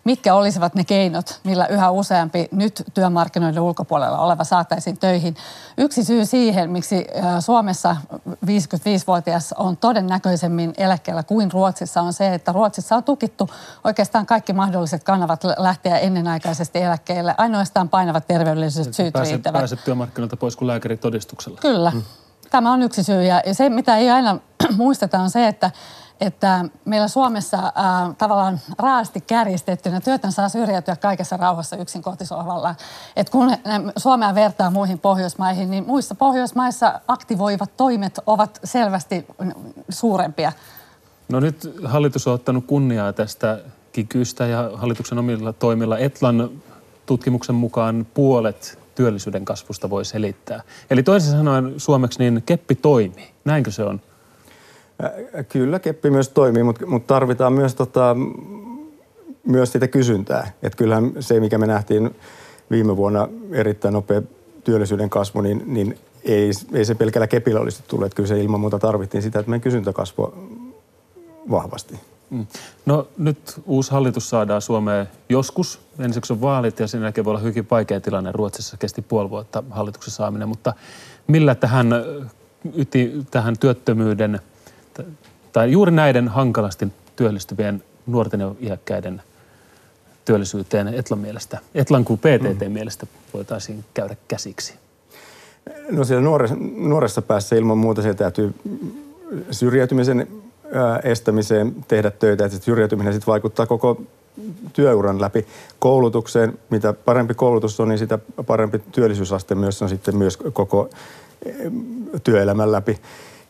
mitkä 0.08 0.36
olisivat 0.36 0.76
ne 0.76 0.84
keinot, 0.84 1.40
millä 1.44 1.66
yhä 1.66 1.92
useampi 1.92 2.48
nyt 2.52 2.84
työmarkkinoiden 2.94 3.62
ulkopuolella 3.62 4.20
oleva 4.20 4.44
saataisiin 4.44 4.98
töihin. 4.98 5.36
Yksi 5.78 6.04
syy 6.04 6.26
siihen, 6.26 6.70
miksi 6.70 7.08
Suomessa 7.40 7.98
55-vuotias 8.46 9.54
on 9.54 9.78
todennäköisemmin 9.78 10.74
eläkkeellä 10.78 11.24
kuin 11.24 11.52
Ruotsissa, 11.52 12.02
on 12.02 12.14
se, 12.14 12.34
että 12.34 12.52
Ruotsissa 12.52 12.96
on 12.96 13.04
tukittu 13.04 13.50
oikeastaan 13.84 14.26
kaikki 14.26 14.54
mahdolliset 14.54 15.04
kanavat 15.04 15.44
lähteä 15.58 15.98
ennenaikaisesti 15.98 16.82
eläkkeelle. 16.82 17.36
Ainoastaan 17.38 17.90
painavat 17.90 18.28
terveydelliset 18.28 18.94
syyt 18.94 19.14
pääset, 19.14 19.32
riittävät. 19.34 19.60
Pääset 19.60 19.84
työmarkkinoilta 19.86 20.38
pois 20.38 20.56
kuin 20.56 20.68
lääkäritodistuksella. 20.68 21.60
Kyllä. 21.62 21.92
Hmm. 21.92 22.04
Tämä 22.50 22.74
on 22.74 22.82
yksi 22.82 23.04
syy. 23.04 23.24
Ja 23.24 23.42
se, 23.52 23.70
mitä 23.70 23.98
ei 23.98 24.10
aina 24.10 24.40
muisteta, 24.78 25.20
on 25.20 25.30
se, 25.30 25.48
että 25.48 25.72
että 26.22 26.66
meillä 26.86 27.08
Suomessa 27.08 27.58
äh, 27.58 28.16
tavallaan 28.18 28.60
raasti 28.80 29.22
kärjistettynä 29.22 30.02
työtön 30.02 30.32
saa 30.32 30.50
syrjäytyä 30.50 30.96
kaikessa 30.96 31.38
rauhassa 31.38 31.76
yksin 31.78 32.02
kotisohvalla. 32.02 32.76
Et 33.16 33.30
kun 33.30 33.58
Suomea 33.98 34.36
vertaa 34.36 34.72
muihin 34.72 35.00
Pohjoismaihin, 35.00 35.72
niin 35.72 35.86
muissa 35.88 36.16
Pohjoismaissa 36.16 37.02
aktivoivat 37.08 37.78
toimet 37.78 38.20
ovat 38.26 38.60
selvästi 38.64 39.26
suurempia. 39.90 40.52
No 41.30 41.40
nyt 41.40 41.72
hallitus 41.86 42.28
on 42.28 42.34
ottanut 42.34 42.66
kunniaa 42.68 43.14
tästä 43.14 43.60
kikystä 43.92 44.46
ja 44.46 44.72
hallituksen 44.76 45.20
omilla 45.20 45.54
toimilla. 45.54 45.98
Etlan 45.98 46.50
tutkimuksen 47.06 47.56
mukaan 47.56 48.08
puolet 48.14 48.80
työllisyyden 48.96 49.46
kasvusta 49.46 49.90
voi 49.90 50.06
selittää. 50.06 50.62
Eli 50.90 51.04
toisin 51.04 51.32
sanoen 51.32 51.74
suomeksi 51.78 52.20
niin 52.20 52.44
keppi 52.46 52.76
toimii. 52.76 53.32
Näinkö 53.46 53.72
se 53.72 53.84
on? 53.84 54.02
Kyllä 55.50 55.80
keppi 55.80 56.10
myös 56.10 56.30
toimii, 56.30 56.64
mutta, 56.64 56.86
mutta 56.86 57.14
tarvitaan 57.14 57.54
myös, 57.54 57.76
tota, 57.76 58.16
myös 59.44 59.72
sitä 59.72 59.88
kysyntää. 59.88 60.52
Et 60.64 60.76
kyllähän 60.76 61.12
se, 61.20 61.40
mikä 61.40 61.58
me 61.58 61.68
nähtiin 61.68 62.16
viime 62.72 62.98
vuonna 62.98 63.28
erittäin 63.52 63.94
nopea 63.94 64.22
työllisyyden 64.64 65.10
kasvu, 65.10 65.42
niin, 65.42 65.64
niin 65.66 65.98
ei, 66.24 66.52
ei 66.74 66.86
se 66.86 66.96
pelkällä 66.96 67.28
kepillä 67.28 67.60
olisi 67.60 67.84
tullut. 67.88 68.14
Kyllä 68.14 68.28
se 68.28 68.42
ilman 68.42 68.60
muuta 68.60 68.80
tarvittiin 68.80 69.24
sitä, 69.24 69.40
että 69.40 69.50
meidän 69.50 69.62
kysyntä 69.62 69.94
kasvoi 69.94 70.34
vahvasti. 71.52 72.00
Mm. 72.30 72.48
No 72.86 73.08
nyt 73.18 73.62
uusi 73.66 73.92
hallitus 73.92 74.30
saadaan 74.30 74.62
Suomeen 74.62 75.08
joskus. 75.30 75.80
Ensiksi 76.00 76.34
on 76.34 76.42
vaalit 76.42 76.80
ja 76.80 76.88
sen 76.88 77.02
jälkeen 77.02 77.26
voi 77.26 77.32
olla 77.32 77.42
hyvin 77.42 77.68
vaikea 77.72 78.02
tilanne. 78.02 78.32
Ruotsissa 78.32 78.78
kesti 78.78 79.02
puoli 79.02 79.30
vuotta 79.30 79.64
hallituksen 79.70 80.14
saaminen, 80.14 80.50
mutta 80.50 80.74
millä 81.28 81.56
tähän, 81.56 81.88
tähän 83.32 83.58
työttömyyden– 83.60 84.40
tai 85.52 85.72
juuri 85.72 85.92
näiden 85.92 86.28
hankalasti 86.28 86.88
työllistyvien 87.16 87.84
nuorten 88.08 88.40
ja 88.40 88.56
iäkkäiden 88.62 89.22
työllisyyteen 90.26 90.88
Etlan 90.88 91.20
mielestä, 91.20 91.60
Etlan 91.76 92.06
kuin 92.06 92.20
PTT 92.20 92.68
mm. 92.68 92.72
mielestä 92.72 93.08
voitaisiin 93.34 93.86
käydä 93.94 94.16
käsiksi? 94.28 94.74
No 95.92 96.04
siellä 96.04 96.24
nuoressa, 96.24 96.56
nuoressa 96.76 97.22
päässä 97.22 97.56
ilman 97.56 97.78
muuta 97.78 98.02
se 98.02 98.14
täytyy 98.14 98.54
syrjäytymisen 99.52 100.28
estämiseen 101.04 101.76
tehdä 101.88 102.12
töitä, 102.12 102.46
että 102.46 102.58
syrjäytyminen 102.58 103.14
sitten 103.14 103.32
vaikuttaa 103.32 103.66
koko 103.66 104.02
työuran 104.74 105.22
läpi 105.22 105.48
koulutukseen. 105.80 106.60
Mitä 106.70 106.94
parempi 106.94 107.34
koulutus 107.34 107.80
on, 107.80 107.88
niin 107.88 108.00
sitä 108.00 108.20
parempi 108.48 108.80
työllisyysaste 108.92 109.56
myös 109.56 109.82
on 109.82 109.90
sitten 109.90 110.18
myös 110.18 110.38
koko 110.38 110.90
työelämän 112.24 112.72
läpi. 112.72 113.00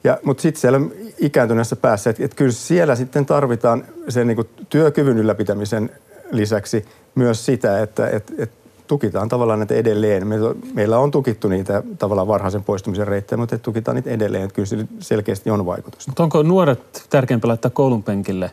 Ja, 0.03 0.17
mutta 0.23 0.41
sitten 0.41 0.61
siellä 0.61 0.79
ikääntyneessä 1.17 1.75
päässä, 1.75 2.09
että, 2.09 2.25
että 2.25 2.35
kyllä 2.35 2.51
siellä 2.51 2.95
sitten 2.95 3.25
tarvitaan 3.25 3.85
sen 4.09 4.27
niin 4.27 4.49
työkyvyn 4.69 5.17
ylläpitämisen 5.17 5.89
lisäksi 6.31 6.85
myös 7.15 7.45
sitä, 7.45 7.81
että, 7.81 8.09
että, 8.09 8.33
että 8.37 8.55
tukitaan 8.87 9.29
tavallaan 9.29 9.59
näitä 9.59 9.75
edelleen. 9.75 10.27
Meillä 10.73 10.99
on 10.99 11.11
tukittu 11.11 11.47
niitä 11.47 11.83
tavallaan 11.99 12.27
varhaisen 12.27 12.63
poistumisen 12.63 13.07
reittejä, 13.07 13.37
mutta 13.37 13.57
tukitaan 13.57 13.95
niitä 13.95 14.09
edelleen. 14.09 14.43
Että 14.43 14.55
kyllä 14.55 14.85
selkeästi 14.99 15.49
on 15.49 15.65
vaikutusta. 15.65 16.11
Mutta 16.11 16.23
onko 16.23 16.43
nuoret 16.43 17.05
tärkeämpää 17.09 17.47
laittaa 17.47 17.71
koulun 17.71 18.03
penkille 18.03 18.51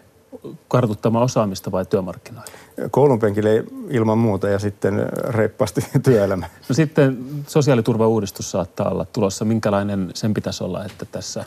kartuttamaan 0.68 1.24
osaamista 1.24 1.72
vai 1.72 1.86
työmarkkinoille? 1.86 2.50
Koulun 2.90 3.18
penkille 3.18 3.64
ilman 3.90 4.18
muuta 4.18 4.48
ja 4.48 4.58
sitten 4.58 5.06
reippaasti 5.28 5.80
työelämä. 6.04 6.46
No 6.68 6.74
sitten 6.74 7.18
sosiaaliturvauudistus 7.46 8.50
saattaa 8.50 8.90
olla 8.90 9.04
tulossa. 9.04 9.44
Minkälainen 9.44 10.10
sen 10.14 10.34
pitäisi 10.34 10.64
olla, 10.64 10.84
että 10.84 11.04
tässä 11.04 11.44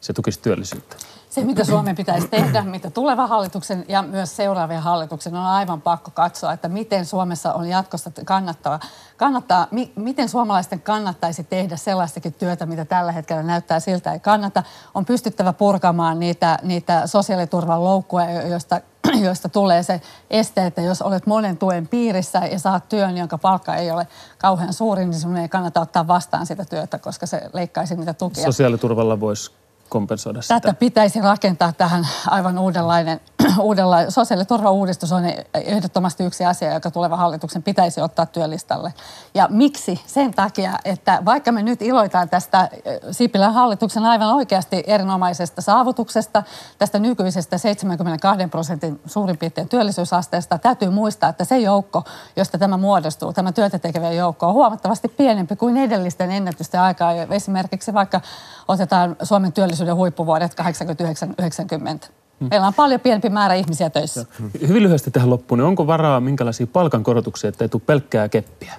se 0.00 0.12
tukisi 0.12 0.40
työllisyyttä? 0.40 0.96
Se, 1.30 1.44
mitä 1.44 1.64
Suomen 1.64 1.96
pitäisi 1.96 2.28
tehdä, 2.28 2.62
mitä 2.62 2.90
tuleva 2.90 3.26
hallituksen 3.26 3.84
ja 3.88 4.02
myös 4.02 4.36
seuraavien 4.36 4.82
hallituksen 4.82 5.34
on 5.34 5.46
aivan 5.46 5.80
pakko 5.80 6.10
katsoa, 6.10 6.52
että 6.52 6.68
miten 6.68 7.06
Suomessa 7.06 7.52
on 7.52 7.68
jatkossa 7.68 8.10
kannattava, 8.24 8.80
kannattaa, 9.16 9.66
mi, 9.70 9.92
miten 9.96 10.28
suomalaisten 10.28 10.80
kannattaisi 10.80 11.44
tehdä 11.44 11.76
sellaistakin 11.76 12.32
työtä, 12.32 12.66
mitä 12.66 12.84
tällä 12.84 13.12
hetkellä 13.12 13.42
näyttää 13.42 13.80
siltä 13.80 14.12
ei 14.12 14.20
kannata. 14.20 14.62
On 14.94 15.04
pystyttävä 15.04 15.52
purkamaan 15.52 16.20
niitä, 16.20 16.58
niitä 16.62 17.06
sosiaaliturvan 17.06 17.84
loukkuja, 17.84 18.46
joista 18.46 18.80
joista 19.24 19.48
tulee 19.48 19.82
se 19.82 20.00
este, 20.30 20.66
että 20.66 20.80
jos 20.80 21.02
olet 21.02 21.26
monen 21.26 21.56
tuen 21.56 21.88
piirissä 21.88 22.38
ja 22.38 22.58
saat 22.58 22.88
työn, 22.88 23.16
jonka 23.16 23.38
palkka 23.38 23.74
ei 23.74 23.90
ole 23.90 24.06
kauhean 24.38 24.72
suuri, 24.72 25.04
niin 25.04 25.20
sinun 25.20 25.36
ei 25.36 25.48
kannata 25.48 25.80
ottaa 25.80 26.06
vastaan 26.06 26.46
sitä 26.46 26.64
työtä, 26.64 26.98
koska 26.98 27.26
se 27.26 27.50
leikkaisi 27.52 27.96
niitä 27.96 28.14
tukia. 28.14 28.44
Sosiaaliturvalla 28.44 29.20
voisi 29.20 29.50
kompensoida 29.88 30.42
sitä? 30.42 30.60
Tätä 30.60 30.74
pitäisi 30.74 31.20
rakentaa 31.20 31.72
tähän 31.72 32.08
aivan 32.26 32.58
uudenlainen, 32.58 33.20
uudenlainen 33.60 34.12
sosiaaliturvauudistus 34.12 35.12
on 35.12 35.22
ehdottomasti 35.54 36.24
yksi 36.24 36.44
asia, 36.44 36.74
joka 36.74 36.90
tuleva 36.90 37.16
hallituksen 37.16 37.62
pitäisi 37.62 38.00
ottaa 38.00 38.26
työlistalle. 38.26 38.94
Ja 39.34 39.48
miksi? 39.50 40.00
Sen 40.06 40.34
takia, 40.34 40.78
että 40.84 41.22
vaikka 41.24 41.52
me 41.52 41.62
nyt 41.62 41.82
iloitaan 41.82 42.28
tästä 42.28 42.68
eh, 42.72 43.00
Sipilän 43.10 43.54
hallituksen 43.54 44.04
aivan 44.04 44.34
oikeasti 44.34 44.84
erinomaisesta 44.86 45.62
saavutuksesta, 45.62 46.42
tästä 46.78 46.98
nykyisestä 46.98 47.58
72 47.58 48.46
prosentin 48.46 49.00
suurin 49.06 49.38
piirtein 49.38 49.68
työllisyysasteesta, 49.68 50.58
täytyy 50.58 50.90
muistaa, 50.90 51.30
että 51.30 51.44
se 51.44 51.58
joukko, 51.58 52.04
josta 52.36 52.58
tämä 52.58 52.76
muodostuu, 52.76 53.32
tämä 53.32 53.52
työtä 53.52 53.78
tekevä 53.78 54.12
joukko, 54.12 54.46
on 54.46 54.54
huomattavasti 54.54 55.08
pienempi 55.08 55.56
kuin 55.56 55.76
edellisten 55.76 56.30
ennätysten 56.30 56.80
aikaa. 56.80 57.12
Esimerkiksi 57.12 57.94
vaikka 57.94 58.20
otetaan 58.68 59.16
Suomen 59.22 59.52
työllisyyden 59.52 59.96
huippuvuodet 59.96 60.56
89-90. 60.60 62.10
Hmm. 62.40 62.48
Meillä 62.50 62.66
on 62.66 62.74
paljon 62.74 63.00
pienempi 63.00 63.28
määrä 63.28 63.54
ihmisiä 63.54 63.90
töissä. 63.90 64.26
Hyvin 64.68 64.82
lyhyesti 64.82 65.10
tähän 65.10 65.30
loppuun, 65.30 65.58
niin 65.58 65.66
onko 65.66 65.86
varaa 65.86 66.20
minkälaisia 66.20 66.66
palkankorotuksia, 66.66 67.48
että 67.48 67.64
ei 67.64 67.68
tule 67.68 67.82
pelkkää 67.86 68.28
keppiä? 68.28 68.72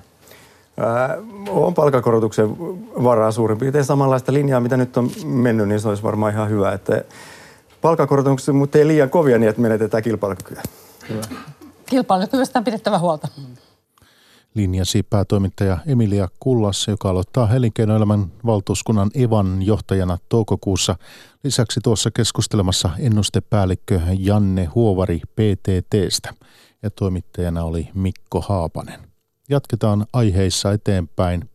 Ää, 0.78 1.18
on 1.50 1.74
palkakorotuksen 1.74 2.58
varaa 3.04 3.32
suurin 3.32 3.58
piirtein 3.58 3.86
samanlaista 3.86 4.34
linjaa, 4.34 4.60
mitä 4.60 4.78
nyt 4.78 4.98
on 4.98 5.12
mennyt, 5.26 5.68
niin 5.68 5.80
se 5.80 5.88
olisi 5.88 6.04
varmaan 6.04 6.34
ihan 6.34 6.50
hyvä. 6.50 6.72
Että 6.72 7.04
palkakorotukset, 7.82 8.56
mutta 8.56 8.78
ei 8.78 8.88
liian 8.88 9.10
kovia 9.10 9.38
niin, 9.38 9.50
että 9.50 9.62
menetetään 9.62 10.04
kilpailukykyä. 10.04 10.62
Hyvä. 11.10 11.22
Kilpailukyvystä 11.86 12.60
on 12.60 12.66
pidettävä 12.66 13.00
huolta. 13.00 13.28
Linjasi 14.54 15.04
päätoimittaja 15.04 15.78
Emilia 15.88 16.28
Kullas, 16.40 16.88
joka 16.88 17.10
aloittaa 17.10 17.56
elinkeinoelämän 17.56 18.32
valtuuskunnan 18.46 19.12
Evan 19.16 19.62
johtajana 19.62 20.18
toukokuussa. 20.30 20.96
Lisäksi 21.44 21.80
tuossa 21.84 22.12
keskustelemassa 22.12 22.90
ennustepäällikkö 23.00 24.02
Janne 24.20 24.66
Huovari 24.66 25.20
PTTstä 25.20 26.34
ja 26.84 26.90
toimittajana 26.90 27.64
oli 27.64 27.90
Mikko 27.94 28.42
Haapanen. 28.42 29.00
Jatketaan 29.50 30.06
aiheissa 30.14 30.72
eteenpäin. 30.72 31.50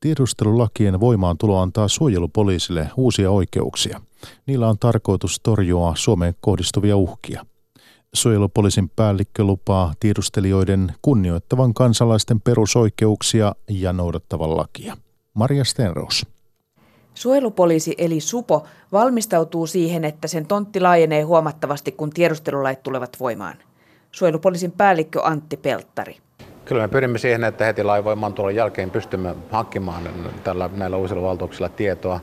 Tiedustelulakien 0.00 1.00
voimaantulo 1.00 1.60
antaa 1.60 1.88
suojelupoliisille 1.88 2.90
uusia 2.96 3.30
oikeuksia. 3.30 4.00
Niillä 4.46 4.68
on 4.68 4.78
tarkoitus 4.78 5.40
torjua 5.42 5.92
Suomeen 5.96 6.34
kohdistuvia 6.40 6.96
uhkia. 6.96 7.46
Suojelupoliisin 8.14 8.88
päällikkö 8.88 9.44
lupaa 9.44 9.94
tiedustelijoiden 10.00 10.92
kunnioittavan 11.02 11.74
kansalaisten 11.74 12.40
perusoikeuksia 12.40 13.54
ja 13.68 13.92
noudattavan 13.92 14.56
lakia. 14.56 14.96
Maria 15.34 15.64
Stenros. 15.64 16.26
Suojelupoliisi 17.14 17.94
eli 17.98 18.20
SUPO 18.20 18.66
valmistautuu 18.92 19.66
siihen, 19.66 20.04
että 20.04 20.28
sen 20.28 20.46
tontti 20.46 20.80
laajenee 20.80 21.22
huomattavasti, 21.22 21.92
kun 21.92 22.10
tiedustelulait 22.10 22.82
tulevat 22.82 23.20
voimaan. 23.20 23.56
Suojelupoliisin 24.10 24.72
päällikkö 24.72 25.22
Antti 25.22 25.56
Pelttari. 25.56 26.16
Kyllä 26.64 26.82
me 26.82 26.88
pyrimme 26.88 27.18
siihen, 27.18 27.44
että 27.44 27.64
heti 27.64 27.84
lain 27.84 28.04
tulon 28.34 28.54
jälkeen 28.54 28.90
pystymme 28.90 29.34
hankkimaan 29.50 30.08
tällä, 30.44 30.70
näillä 30.76 30.96
uusilla 30.96 31.22
valtuuksilla 31.22 31.68
tietoa. 31.68 32.20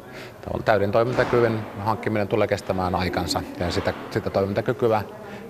Täyden 0.65 0.91
toimintakyvyn 0.91 1.60
hankkiminen 1.79 2.27
tulee 2.27 2.48
kestämään 2.48 2.96
aikansa 2.96 3.41
ja 3.60 3.72
sitä, 3.72 3.93
sitä 4.12 4.29
toimintakykyä 4.29 5.03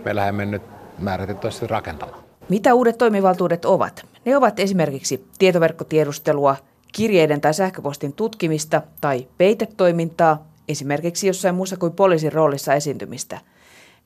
me 0.06 0.16
lähdemme 0.16 0.46
nyt 0.46 0.62
määrätietoisesti 1.00 1.68
rakentamaan. 1.68 2.24
Mitä 2.50 2.74
uudet 2.74 2.98
toimivaltuudet 2.98 3.66
ovat? 3.66 4.06
Ne 4.26 4.38
ovat 4.38 4.60
esimerkiksi 4.60 5.28
tietoverkkotiedustelua, 5.40 6.56
kirjeiden 6.92 7.42
tai 7.42 7.54
sähköpostin 7.54 8.14
tutkimista 8.14 8.82
tai 9.02 9.28
peitetoimintaa, 9.38 10.46
esimerkiksi 10.68 11.28
jossain 11.28 11.56
muussa 11.56 11.78
kuin 11.78 11.94
poliisin 11.94 12.34
roolissa 12.34 12.74
esiintymistä– 12.74 13.40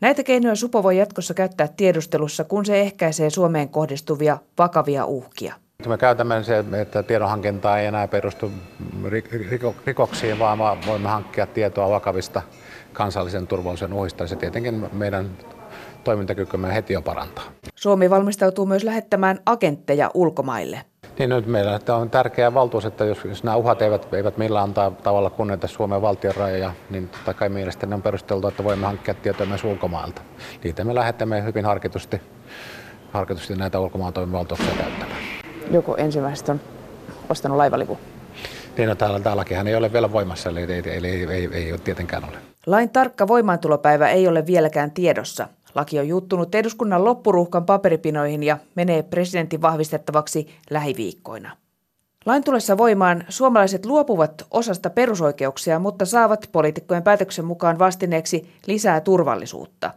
Näitä 0.03 0.23
keinoja 0.23 0.55
Supo 0.55 0.83
voi 0.83 0.97
jatkossa 0.97 1.33
käyttää 1.33 1.67
tiedustelussa, 1.67 2.43
kun 2.43 2.65
se 2.65 2.81
ehkäisee 2.81 3.29
Suomeen 3.29 3.69
kohdistuvia 3.69 4.37
vakavia 4.57 5.05
uhkia. 5.05 5.55
Me 5.87 5.97
käytämme 5.97 6.43
se, 6.43 6.63
että 6.81 7.03
tiedonhankinta 7.03 7.79
ei 7.79 7.85
enää 7.85 8.07
perustu 8.07 8.51
rikoksiin, 9.85 10.39
vaan 10.39 10.59
voimme 10.87 11.09
hankkia 11.09 11.47
tietoa 11.47 11.89
vakavista 11.89 12.41
kansallisen 12.93 13.47
turvallisuuden 13.47 13.97
uhista. 13.97 14.27
Se 14.27 14.35
tietenkin 14.35 14.89
meidän 14.93 15.29
toimintakykymme 16.03 16.73
heti 16.73 16.93
jo 16.93 17.01
parantaa. 17.01 17.43
Suomi 17.75 18.09
valmistautuu 18.09 18.65
myös 18.65 18.83
lähettämään 18.83 19.39
agentteja 19.45 20.11
ulkomaille. 20.13 20.81
Niin 21.19 21.29
nyt 21.29 21.45
meillä 21.45 21.79
on 21.89 22.09
tärkeä 22.09 22.53
valtuus, 22.53 22.85
että 22.85 23.05
jos, 23.05 23.25
jos 23.25 23.43
nämä 23.43 23.57
uhat 23.57 23.81
eivät, 23.81 24.13
eivät 24.13 24.37
millään 24.37 24.73
tavalla 25.03 25.29
kunnioita 25.29 25.67
Suomen 25.67 26.01
valtion 26.01 26.35
rajoja, 26.35 26.73
niin 26.89 27.09
totta 27.09 27.33
kai 27.33 27.49
mielestäni 27.49 27.93
on 27.93 28.01
perusteltu, 28.01 28.47
että 28.47 28.63
voimme 28.63 28.85
hankkia 28.85 29.13
tietoja 29.13 29.49
myös 29.49 29.63
ulkomailta. 29.63 30.21
Niitä 30.63 30.83
me 30.83 30.95
lähetämme 30.95 31.43
hyvin 31.43 31.65
harkitusti, 31.65 32.21
harkitusti 33.11 33.55
näitä 33.55 33.79
ulkomaan 33.79 34.13
toimivaltuuksia 34.13 34.75
käyttämään. 34.77 35.21
Joku 35.71 35.95
ensimmäisestä 35.95 36.51
on 36.51 36.61
ostanut 37.29 37.57
laivalipun? 37.57 37.97
Niin, 38.77 38.89
no 38.89 38.95
täällä, 38.95 39.19
täälläkin 39.19 39.67
ei 39.67 39.75
ole 39.75 39.93
vielä 39.93 40.11
voimassa, 40.11 40.49
eli 40.49 40.61
ei, 40.61 40.83
ei, 40.85 41.07
ei, 41.07 41.27
ei, 41.29 41.49
ei 41.53 41.71
ole 41.71 41.79
tietenkään 41.79 42.23
ole. 42.23 42.37
Lain 42.65 42.89
tarkka 42.89 43.27
voimaantulopäivä 43.27 44.09
ei 44.09 44.27
ole 44.27 44.45
vieläkään 44.45 44.91
tiedossa. 44.91 45.47
Laki 45.75 45.99
on 45.99 46.07
juuttunut 46.07 46.55
eduskunnan 46.55 47.05
loppuruuhkan 47.05 47.65
paperipinoihin 47.65 48.43
ja 48.43 48.57
menee 48.75 49.03
presidentin 49.03 49.61
vahvistettavaksi 49.61 50.47
lähiviikkoina. 50.69 51.57
Lain 52.25 52.43
tulessa 52.43 52.77
voimaan 52.77 53.23
suomalaiset 53.29 53.85
luopuvat 53.85 54.47
osasta 54.51 54.89
perusoikeuksia, 54.89 55.79
mutta 55.79 56.05
saavat 56.05 56.49
poliitikkojen 56.51 57.03
päätöksen 57.03 57.45
mukaan 57.45 57.79
vastineeksi 57.79 58.49
lisää 58.67 59.01
turvallisuutta. 59.01 59.91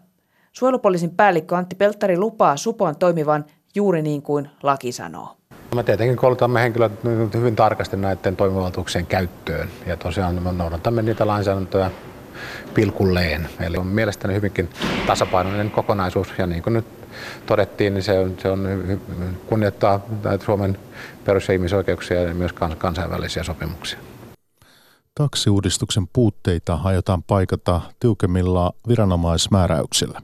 Suojelupoliisin 0.53 1.11
päällikkö 1.11 1.57
Antti 1.57 1.77
Pelttari 1.77 2.19
lupaa 2.19 2.57
Supon 2.57 2.97
toimivan 2.97 3.45
juuri 3.75 4.03
niin 4.03 4.23
kuin 4.23 4.51
laki 4.63 4.93
sanoo. 4.93 5.37
Me 5.75 5.83
tietenkin 5.83 6.17
koulutamme 6.17 6.61
henkilöt 6.61 6.93
hyvin 7.35 7.57
tarkasti 7.57 7.97
näiden 7.97 8.37
toimivaltuuksien 8.37 9.07
käyttöön 9.07 9.69
ja 9.87 9.97
tosiaan 9.97 10.43
me 10.43 10.53
noudatamme 10.53 11.03
niitä 11.03 11.27
lainsäädäntöä 11.27 11.91
pilkulleen. 12.75 13.49
Eli 13.61 13.77
on 13.77 13.87
mielestäni 13.87 14.35
hyvinkin 14.35 14.69
tasapainoinen 15.07 15.71
kokonaisuus 15.71 16.29
ja 16.39 16.47
niin 16.47 16.63
kuin 16.63 16.73
nyt 16.73 16.87
todettiin, 17.47 17.95
niin 17.95 18.03
se 18.03 18.19
on, 18.19 18.37
se 18.43 18.51
on 18.51 18.69
kunnioittaa 19.47 20.01
Suomen 20.45 20.79
perus- 21.25 21.49
ja 21.49 21.55
ihmisoikeuksia 21.55 22.23
ja 22.23 22.35
myös 22.35 22.53
kansainvälisiä 22.79 23.43
sopimuksia. 23.43 23.99
Taksiuudistuksen 25.15 26.07
puutteita 26.13 26.79
aiotaan 26.85 27.23
paikata 27.23 27.81
tiukemmilla 28.01 28.73
viranomaismääräyksillä. 28.89 30.23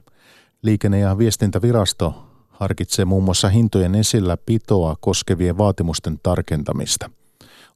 Liikenne- 0.62 0.98
ja 0.98 1.18
viestintävirasto 1.18 2.14
harkitsee 2.50 3.04
muun 3.04 3.24
muassa 3.24 3.48
hintojen 3.48 3.94
esillä 3.94 4.36
pitoa 4.36 4.96
koskevien 5.00 5.58
vaatimusten 5.58 6.18
tarkentamista– 6.22 7.10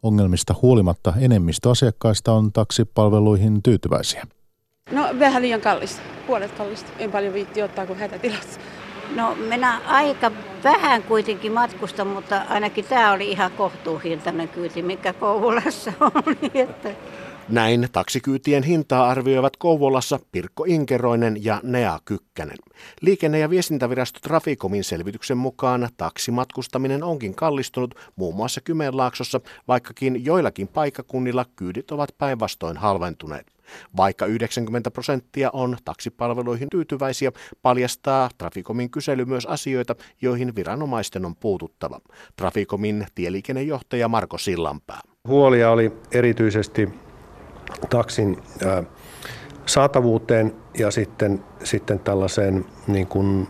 Ongelmista 0.06 0.54
huolimatta 0.62 1.12
enemmistö 1.20 1.70
asiakkaista 1.70 2.32
on 2.32 2.52
taksipalveluihin 2.52 3.62
tyytyväisiä. 3.62 4.26
No 4.90 5.08
vähän 5.18 5.42
liian 5.42 5.60
kallista, 5.60 6.02
puolet 6.26 6.52
kallista. 6.52 6.90
En 6.98 7.12
paljon 7.12 7.34
viitti 7.34 7.62
ottaa 7.62 7.86
kuin 7.86 7.98
hätätilassa. 7.98 8.60
No 9.16 9.34
minä 9.34 9.80
aika 9.86 10.32
vähän 10.64 11.02
kuitenkin 11.02 11.52
matkusta, 11.52 12.04
mutta 12.04 12.42
ainakin 12.48 12.84
tämä 12.84 13.12
oli 13.12 13.30
ihan 13.30 13.50
kohtuuhintainen 13.50 14.48
kyyti, 14.48 14.82
mikä 14.82 15.12
Kouvolassa 15.12 15.92
oli. 16.00 16.50
Että 16.54 16.88
näin 17.48 17.88
taksikyytien 17.92 18.62
hintaa 18.62 19.08
arvioivat 19.08 19.56
Kouvolassa 19.56 20.18
Pirkko 20.32 20.64
Inkeroinen 20.64 21.44
ja 21.44 21.60
Nea 21.62 21.98
Kykkänen. 22.04 22.56
Liikenne- 23.00 23.38
ja 23.38 23.50
viestintävirasto 23.50 24.20
Trafikomin 24.22 24.84
selvityksen 24.84 25.38
mukaan 25.38 25.88
taksimatkustaminen 25.96 27.02
onkin 27.02 27.34
kallistunut 27.34 27.94
muun 28.16 28.34
muassa 28.34 28.60
Kymenlaaksossa, 28.60 29.40
vaikkakin 29.68 30.24
joillakin 30.24 30.68
paikkakunnilla 30.68 31.44
kyydit 31.56 31.90
ovat 31.90 32.10
päinvastoin 32.18 32.76
halventuneet. 32.76 33.46
Vaikka 33.96 34.26
90 34.26 34.90
prosenttia 34.90 35.50
on 35.52 35.76
taksipalveluihin 35.84 36.68
tyytyväisiä, 36.70 37.32
paljastaa 37.62 38.30
Trafikomin 38.38 38.90
kysely 38.90 39.24
myös 39.24 39.46
asioita, 39.46 39.94
joihin 40.22 40.54
viranomaisten 40.56 41.24
on 41.24 41.36
puututtava. 41.36 42.00
Trafikomin 42.36 43.06
tieliikennejohtaja 43.14 44.08
Marko 44.08 44.38
Sillanpää. 44.38 45.00
Huolia 45.28 45.70
oli 45.70 45.92
erityisesti 46.12 47.05
taksin 47.90 48.42
saatavuuteen 49.66 50.54
ja 50.78 50.90
sitten, 50.90 51.44
sitten 51.64 51.98
tällaiseen 51.98 52.64
niin 52.86 53.06
kuin 53.06 53.48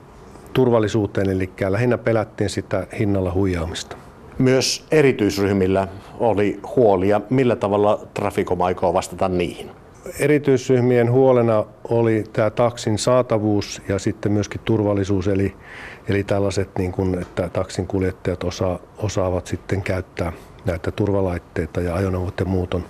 turvallisuuteen, 0.52 1.30
eli 1.30 1.50
lähinnä 1.68 1.98
pelättiin 1.98 2.50
sitä 2.50 2.86
hinnalla 2.98 3.32
huijaamista. 3.32 3.96
Myös 4.38 4.86
erityisryhmillä 4.90 5.88
oli 6.18 6.60
huolia. 6.76 7.20
Millä 7.30 7.56
tavalla 7.56 8.06
Trafikom 8.14 8.60
aikoo 8.60 8.94
vastata 8.94 9.28
niihin? 9.28 9.70
Erityisryhmien 10.18 11.12
huolena 11.12 11.64
oli 11.88 12.24
tämä 12.32 12.50
taksin 12.50 12.98
saatavuus 12.98 13.82
ja 13.88 13.98
sitten 13.98 14.32
myöskin 14.32 14.60
turvallisuus, 14.64 15.28
eli, 15.28 15.54
eli 16.08 16.24
tällaiset, 16.24 16.70
niin 16.78 16.92
kuin, 16.92 17.18
että 17.22 17.48
taksin 17.52 17.86
kuljettajat 17.86 18.44
osa, 18.44 18.78
osaavat 18.98 19.46
sitten 19.46 19.82
käyttää 19.82 20.32
näitä 20.64 20.90
turvalaitteita 20.90 21.80
ja 21.80 21.94
ajoneuvot 21.94 22.40
ja 22.40 22.46
muut 22.46 22.74
on 22.74 22.84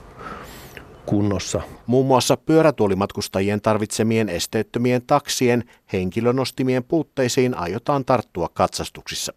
kunnossa. 1.07 1.61
Muun 1.87 2.07
muassa 2.07 2.37
pyörätuolimatkustajien 2.37 3.61
tarvitsemien 3.61 4.29
esteettömien 4.29 5.03
taksien 5.07 5.65
henkilönostimien 5.93 6.85
puutteisiin 6.85 7.59
aiotaan 7.59 8.05
tarttua 8.05 8.49
katsastuksissa. 8.49 9.33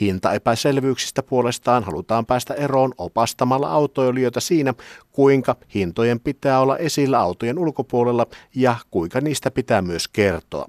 Hintaepäselvyyksistä 0.00 1.22
puolestaan 1.22 1.84
halutaan 1.84 2.26
päästä 2.26 2.54
eroon 2.54 2.94
opastamalla 2.98 3.68
autoilijoita 3.68 4.40
siinä, 4.40 4.74
kuinka 5.12 5.56
hintojen 5.74 6.20
pitää 6.20 6.60
olla 6.60 6.76
esillä 6.76 7.18
autojen 7.18 7.58
ulkopuolella 7.58 8.26
ja 8.54 8.76
kuinka 8.90 9.20
niistä 9.20 9.50
pitää 9.50 9.82
myös 9.82 10.08
kertoa. 10.08 10.66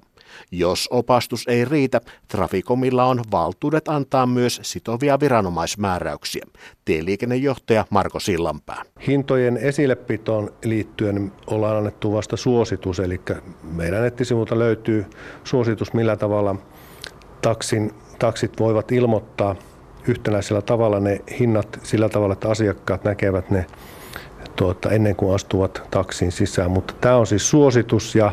Jos 0.50 0.88
opastus 0.90 1.44
ei 1.48 1.64
riitä, 1.64 2.00
Trafikomilla 2.28 3.04
on 3.04 3.22
valtuudet 3.30 3.88
antaa 3.88 4.26
myös 4.26 4.60
sitovia 4.62 5.20
viranomaismääräyksiä. 5.20 6.46
Tieliikennejohtaja 6.84 7.84
Marko 7.90 8.20
Sillanpää. 8.20 8.82
Hintojen 9.06 9.56
esillepitoon 9.56 10.52
liittyen 10.64 11.32
ollaan 11.46 11.76
annettu 11.76 12.12
vasta 12.12 12.36
suositus, 12.36 13.00
eli 13.00 13.20
meidän 13.62 14.02
nettisivulta 14.02 14.58
löytyy 14.58 15.06
suositus, 15.44 15.92
millä 15.92 16.16
tavalla 16.16 16.56
taksin, 17.42 17.90
taksit 18.18 18.60
voivat 18.60 18.92
ilmoittaa 18.92 19.56
yhtenäisellä 20.08 20.62
tavalla 20.62 21.00
ne 21.00 21.20
hinnat 21.40 21.80
sillä 21.82 22.08
tavalla, 22.08 22.32
että 22.32 22.48
asiakkaat 22.48 23.04
näkevät 23.04 23.50
ne 23.50 23.66
tuota, 24.56 24.90
ennen 24.90 25.16
kuin 25.16 25.34
astuvat 25.34 25.82
taksiin 25.90 26.32
sisään. 26.32 26.70
Mutta 26.70 26.94
tämä 27.00 27.16
on 27.16 27.26
siis 27.26 27.50
suositus 27.50 28.14
ja, 28.14 28.32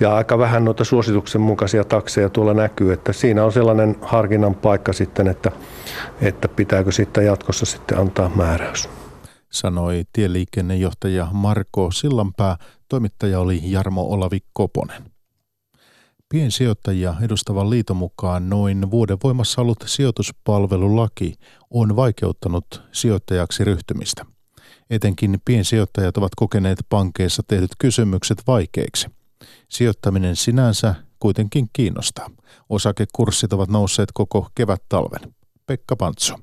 ja 0.00 0.16
aika 0.16 0.38
vähän 0.38 0.64
noita 0.64 0.84
suosituksen 0.84 1.40
mukaisia 1.40 1.84
takseja 1.84 2.28
tuolla 2.28 2.54
näkyy, 2.54 2.92
että 2.92 3.12
siinä 3.12 3.44
on 3.44 3.52
sellainen 3.52 3.96
harkinnan 4.02 4.54
paikka 4.54 4.92
sitten, 4.92 5.28
että, 5.28 5.50
että 6.20 6.48
pitääkö 6.48 6.92
sitten 6.92 7.26
jatkossa 7.26 7.66
sitten 7.66 7.98
antaa 7.98 8.28
määräys. 8.34 8.88
Sanoi 9.52 10.04
tieliikennejohtaja 10.12 11.28
Marko 11.32 11.90
Sillanpää, 11.90 12.56
toimittaja 12.88 13.40
oli 13.40 13.60
Jarmo 13.64 14.02
Olavi 14.02 14.38
Koponen. 14.52 15.02
Piensijoittajia 16.28 17.14
edustavan 17.22 17.70
liiton 17.70 17.96
mukaan 17.96 18.50
noin 18.50 18.90
vuoden 18.90 19.18
voimassa 19.24 19.60
ollut 19.60 19.84
sijoituspalvelulaki 19.86 21.34
on 21.70 21.96
vaikeuttanut 21.96 22.82
sijoittajaksi 22.92 23.64
ryhtymistä. 23.64 24.26
Etenkin 24.90 25.38
piensijoittajat 25.44 26.16
ovat 26.16 26.34
kokeneet 26.36 26.78
pankeissa 26.88 27.42
tehdyt 27.48 27.70
kysymykset 27.78 28.42
vaikeiksi. 28.46 29.19
Sijoittaminen 29.68 30.36
sinänsä 30.36 30.94
kuitenkin 31.18 31.66
kiinnostaa. 31.72 32.30
Osakekurssit 32.68 33.52
ovat 33.52 33.70
nousseet 33.70 34.12
koko 34.12 34.48
kevät-talven. 34.54 35.34
Pekka 35.66 35.96
Pantso. 35.96 36.34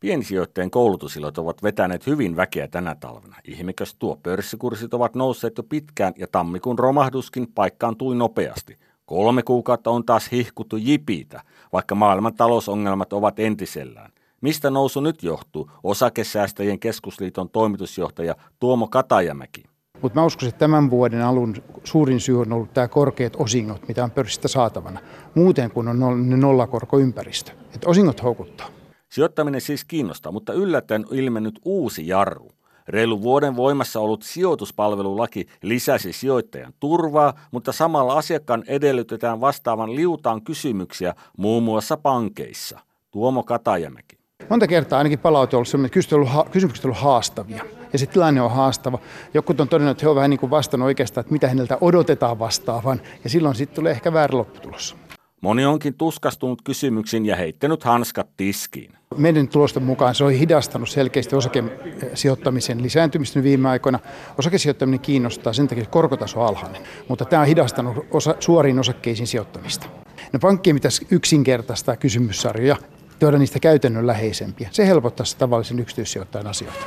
Piensijoittajien 0.00 0.70
koulutusilot 0.70 1.38
ovat 1.38 1.62
vetäneet 1.62 2.06
hyvin 2.06 2.36
väkeä 2.36 2.68
tänä 2.68 2.94
talvena. 2.94 3.36
Ihmekös 3.44 3.94
tuo 3.94 4.16
pörssikurssit 4.22 4.94
ovat 4.94 5.14
nousseet 5.14 5.58
jo 5.58 5.62
pitkään 5.62 6.12
ja 6.18 6.26
tammikuun 6.32 6.78
romahduskin 6.78 7.52
paikkaantui 7.54 8.16
nopeasti. 8.16 8.78
Kolme 9.06 9.42
kuukautta 9.42 9.90
on 9.90 10.04
taas 10.04 10.32
hihkuttu 10.32 10.76
jipiitä, 10.76 11.42
vaikka 11.72 11.94
maailman 11.94 12.34
talousongelmat 12.34 13.12
ovat 13.12 13.38
entisellään. 13.38 14.12
Mistä 14.40 14.70
nousu 14.70 15.00
nyt 15.00 15.22
johtuu? 15.22 15.70
Osakesäästäjien 15.82 16.78
keskusliiton 16.78 17.50
toimitusjohtaja 17.50 18.34
Tuomo 18.60 18.88
Katajamäki. 18.88 19.64
Mutta 20.02 20.20
mä 20.20 20.26
uskon, 20.26 20.48
että 20.48 20.58
tämän 20.58 20.90
vuoden 20.90 21.24
alun 21.24 21.54
suurin 21.84 22.20
syy 22.20 22.40
on 22.40 22.52
ollut 22.52 22.74
tämä 22.74 22.88
korkeat 22.88 23.36
osingot, 23.36 23.88
mitä 23.88 24.04
on 24.04 24.10
pörssistä 24.10 24.48
saatavana. 24.48 25.00
Muuten 25.34 25.70
kuin 25.70 25.88
on 25.88 26.40
nollakorkoympäristö. 26.40 27.52
Että 27.74 27.88
osingot 27.90 28.22
houkuttaa. 28.22 28.66
Sijoittaminen 29.08 29.60
siis 29.60 29.84
kiinnostaa, 29.84 30.32
mutta 30.32 30.52
yllättäen 30.52 31.04
ilmennyt 31.10 31.60
uusi 31.64 32.08
jarru. 32.08 32.52
Reilu 32.88 33.22
vuoden 33.22 33.56
voimassa 33.56 34.00
ollut 34.00 34.22
sijoituspalvelulaki 34.22 35.46
lisäsi 35.62 36.12
sijoittajan 36.12 36.72
turvaa, 36.80 37.34
mutta 37.50 37.72
samalla 37.72 38.14
asiakkaan 38.14 38.64
edellytetään 38.66 39.40
vastaavan 39.40 39.94
liutaan 39.96 40.42
kysymyksiä 40.42 41.14
muun 41.38 41.62
muassa 41.62 41.96
pankeissa. 41.96 42.78
Tuomo 43.10 43.42
Katajamäki. 43.42 44.15
Monta 44.48 44.66
kertaa 44.66 44.98
ainakin 44.98 45.18
palaute 45.18 45.56
on 45.56 45.58
ollut 45.58 45.68
sellainen, 45.68 45.86
että 45.86 46.50
kysymykset 46.50 46.84
ovat 46.84 46.96
haastavia 46.96 47.64
ja 47.92 47.98
se 47.98 48.06
tilanne 48.06 48.42
on 48.42 48.50
haastava. 48.50 48.98
Joku 49.34 49.54
on 49.58 49.68
todennut, 49.68 49.90
että 49.90 50.04
he 50.04 50.08
ovat 50.08 50.16
vähän 50.16 50.30
niin 50.30 50.40
kuin 50.40 50.50
vastannut 50.50 50.86
oikeastaan, 50.86 51.22
että 51.22 51.32
mitä 51.32 51.48
häneltä 51.48 51.78
odotetaan 51.80 52.38
vastaavan 52.38 53.00
ja 53.24 53.30
silloin 53.30 53.54
sitten 53.54 53.74
tulee 53.74 53.92
ehkä 53.92 54.12
väärä 54.12 54.38
lopputulos. 54.38 54.96
Moni 55.40 55.64
onkin 55.64 55.94
tuskastunut 55.94 56.62
kysymyksiin 56.62 57.26
ja 57.26 57.36
heittänyt 57.36 57.84
hanskat 57.84 58.28
tiskiin. 58.36 58.92
Meidän 59.16 59.48
tulosten 59.48 59.82
mukaan 59.82 60.14
se 60.14 60.24
on 60.24 60.32
hidastanut 60.32 60.88
selkeästi 60.88 61.36
osakesijoittamisen 61.36 62.82
lisääntymistä 62.82 63.42
viime 63.42 63.68
aikoina. 63.68 63.98
Osakesijoittaminen 64.38 65.00
kiinnostaa 65.00 65.52
sen 65.52 65.68
takia, 65.68 65.82
että 65.82 65.92
korkotaso 65.92 66.40
on 66.40 66.46
alhainen, 66.46 66.82
mutta 67.08 67.24
tämä 67.24 67.42
on 67.42 67.48
hidastanut 67.48 68.06
osa, 68.10 68.34
suoriin 68.40 68.78
osakkeisiin 68.78 69.26
sijoittamista. 69.26 69.86
No 70.32 70.38
pankkien 70.38 70.76
pitäisi 70.76 71.06
yksinkertaistaa 71.10 71.96
kysymyssarjoja, 71.96 72.76
tuoda 73.18 73.38
niistä 73.38 73.58
käytännönläheisempiä. 73.58 74.68
Se 74.72 74.86
helpottaisi 74.86 75.36
tavallisen 75.38 75.78
yksityissijoittajan 75.78 76.46
asioita. 76.46 76.86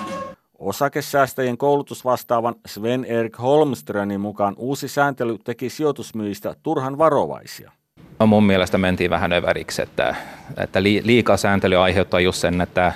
Osakesäästäjien 0.59 1.57
koulutusvastaavan 1.57 2.55
Sven-Erik 2.67 3.39
Holmströmin 3.39 4.21
mukaan 4.21 4.55
uusi 4.57 4.87
sääntely 4.87 5.37
teki 5.43 5.69
sijoitusmyyjistä 5.69 6.55
turhan 6.63 6.97
varovaisia. 6.97 7.71
No 8.19 8.27
mun 8.27 8.43
mielestä 8.43 8.77
mentiin 8.77 9.09
vähän 9.09 9.33
överiksi, 9.33 9.81
että, 9.81 10.15
että 10.57 10.83
liikaa 10.83 11.37
sääntely 11.37 11.75
aiheuttaa 11.75 12.19
just 12.19 12.37
sen, 12.37 12.61
että 12.61 12.93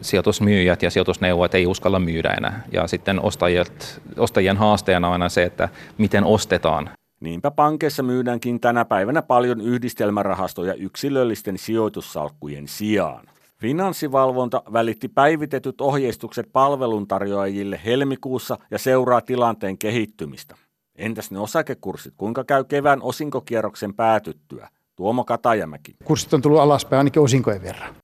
sijoitusmyyjät 0.00 0.82
ja 0.82 0.90
sijoitusneuvojat 0.90 1.54
ei 1.54 1.66
uskalla 1.66 1.98
myydä 1.98 2.30
enää. 2.30 2.62
Ja 2.72 2.86
sitten 2.86 3.20
ostajat, 3.20 4.00
ostajien 4.16 4.56
haasteena 4.56 5.06
on 5.08 5.12
aina 5.12 5.28
se, 5.28 5.42
että 5.42 5.68
miten 5.98 6.24
ostetaan. 6.24 6.90
Niinpä 7.24 7.50
pankeissa 7.50 8.02
myydäänkin 8.02 8.60
tänä 8.60 8.84
päivänä 8.84 9.22
paljon 9.22 9.60
yhdistelmärahastoja 9.60 10.74
yksilöllisten 10.74 11.58
sijoitussalkkujen 11.58 12.68
sijaan. 12.68 13.26
Finanssivalvonta 13.56 14.62
välitti 14.72 15.08
päivitetyt 15.08 15.80
ohjeistukset 15.80 16.48
palveluntarjoajille 16.52 17.80
helmikuussa 17.84 18.58
ja 18.70 18.78
seuraa 18.78 19.20
tilanteen 19.20 19.78
kehittymistä. 19.78 20.54
Entäs 20.96 21.30
ne 21.30 21.38
osakekurssit? 21.38 22.14
Kuinka 22.16 22.44
käy 22.44 22.64
kevään 22.64 23.02
osinkokierroksen 23.02 23.94
päätyttyä? 23.94 24.68
Tuomo 24.96 25.24
Katajamäki. 25.24 25.94
Kurssit 26.04 26.34
on 26.34 26.42
tullut 26.42 26.60
alaspäin 26.60 26.98
ainakin 26.98 27.22
osinkojen 27.22 27.62
verran. 27.62 27.94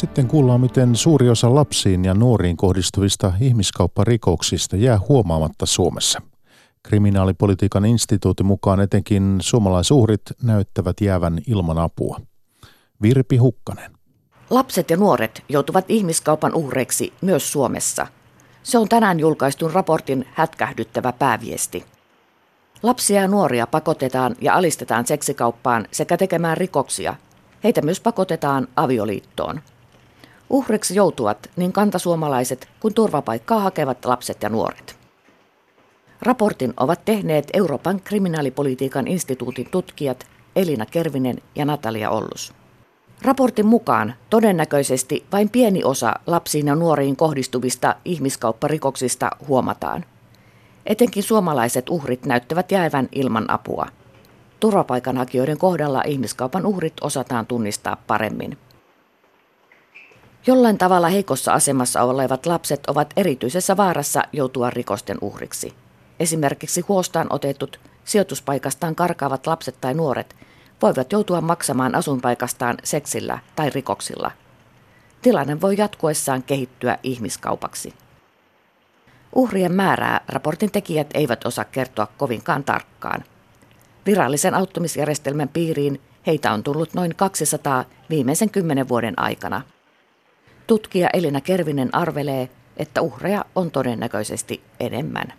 Sitten 0.00 0.28
kuullaan, 0.28 0.60
miten 0.60 0.96
suuri 0.96 1.28
osa 1.30 1.54
lapsiin 1.54 2.04
ja 2.04 2.14
nuoriin 2.14 2.56
kohdistuvista 2.56 3.32
ihmiskaupparikoksista 3.40 4.76
jää 4.76 5.00
huomaamatta 5.08 5.66
Suomessa. 5.66 6.22
Kriminaalipolitiikan 6.82 7.84
instituutin 7.84 8.46
mukaan 8.46 8.80
etenkin 8.80 9.38
suomalaisuhrit 9.40 10.20
näyttävät 10.42 10.96
jäävän 11.00 11.38
ilman 11.46 11.78
apua. 11.78 12.20
Virpi 13.02 13.36
Hukkanen. 13.36 13.90
Lapset 14.50 14.90
ja 14.90 14.96
nuoret 14.96 15.44
joutuvat 15.48 15.84
ihmiskaupan 15.88 16.54
uhreiksi 16.54 17.12
myös 17.20 17.52
Suomessa. 17.52 18.06
Se 18.62 18.78
on 18.78 18.88
tänään 18.88 19.20
julkaistun 19.20 19.72
raportin 19.72 20.26
hätkähdyttävä 20.32 21.12
pääviesti. 21.12 21.84
Lapsia 22.82 23.20
ja 23.20 23.28
nuoria 23.28 23.66
pakotetaan 23.66 24.36
ja 24.40 24.54
alistetaan 24.54 25.06
seksikauppaan 25.06 25.86
sekä 25.92 26.16
tekemään 26.16 26.56
rikoksia. 26.56 27.14
Heitä 27.64 27.82
myös 27.82 28.00
pakotetaan 28.00 28.68
avioliittoon. 28.76 29.60
Uhreiksi 30.50 30.94
joutuvat 30.94 31.50
niin 31.56 31.72
kantasuomalaiset 31.72 32.68
kuin 32.80 32.94
turvapaikkaa 32.94 33.60
hakevat 33.60 34.04
lapset 34.04 34.42
ja 34.42 34.48
nuoret. 34.48 34.96
Raportin 36.22 36.74
ovat 36.76 37.04
tehneet 37.04 37.50
Euroopan 37.52 38.00
kriminaalipolitiikan 38.04 39.06
instituutin 39.06 39.68
tutkijat 39.70 40.26
Elina 40.56 40.86
Kervinen 40.86 41.36
ja 41.54 41.64
Natalia 41.64 42.10
Ollus. 42.10 42.52
Raportin 43.22 43.66
mukaan 43.66 44.14
todennäköisesti 44.30 45.26
vain 45.32 45.50
pieni 45.50 45.84
osa 45.84 46.14
lapsiin 46.26 46.66
ja 46.66 46.74
nuoriin 46.74 47.16
kohdistuvista 47.16 47.96
ihmiskaupparikoksista 48.04 49.30
huomataan. 49.48 50.04
Etenkin 50.86 51.22
suomalaiset 51.22 51.90
uhrit 51.90 52.26
näyttävät 52.26 52.72
jäävän 52.72 53.08
ilman 53.12 53.50
apua. 53.50 53.86
Turvapaikanhakijoiden 54.60 55.58
kohdalla 55.58 56.02
ihmiskaupan 56.06 56.66
uhrit 56.66 56.94
osataan 57.00 57.46
tunnistaa 57.46 57.96
paremmin. 58.06 58.58
Jollain 60.46 60.78
tavalla 60.78 61.08
heikossa 61.08 61.52
asemassa 61.52 62.02
olevat 62.02 62.46
lapset 62.46 62.80
ovat 62.86 63.12
erityisessä 63.16 63.76
vaarassa 63.76 64.22
joutua 64.32 64.70
rikosten 64.70 65.18
uhriksi. 65.20 65.74
Esimerkiksi 66.20 66.80
huostaan 66.80 67.26
otetut 67.30 67.80
sijoituspaikastaan 68.04 68.94
karkaavat 68.94 69.46
lapset 69.46 69.76
tai 69.80 69.94
nuoret 69.94 70.36
voivat 70.82 71.12
joutua 71.12 71.40
maksamaan 71.40 71.94
asuinpaikastaan 71.94 72.76
seksillä 72.84 73.38
tai 73.56 73.70
rikoksilla. 73.70 74.30
Tilanne 75.22 75.60
voi 75.60 75.74
jatkuessaan 75.78 76.42
kehittyä 76.42 76.98
ihmiskaupaksi. 77.02 77.94
Uhrien 79.34 79.72
määrää 79.72 80.20
raportin 80.28 80.70
tekijät 80.70 81.10
eivät 81.14 81.46
osaa 81.46 81.64
kertoa 81.64 82.08
kovinkaan 82.18 82.64
tarkkaan. 82.64 83.24
Virallisen 84.06 84.54
auttamisjärjestelmän 84.54 85.48
piiriin 85.48 86.00
heitä 86.26 86.52
on 86.52 86.62
tullut 86.62 86.94
noin 86.94 87.16
200 87.16 87.84
viimeisen 88.10 88.50
kymmenen 88.50 88.88
vuoden 88.88 89.18
aikana– 89.18 89.62
Tutkija 90.70 91.08
Elina 91.12 91.40
Kervinen 91.40 91.94
arvelee, 91.94 92.48
että 92.76 93.00
uhreja 93.02 93.44
on 93.54 93.70
todennäköisesti 93.70 94.60
enemmän. 94.80 95.32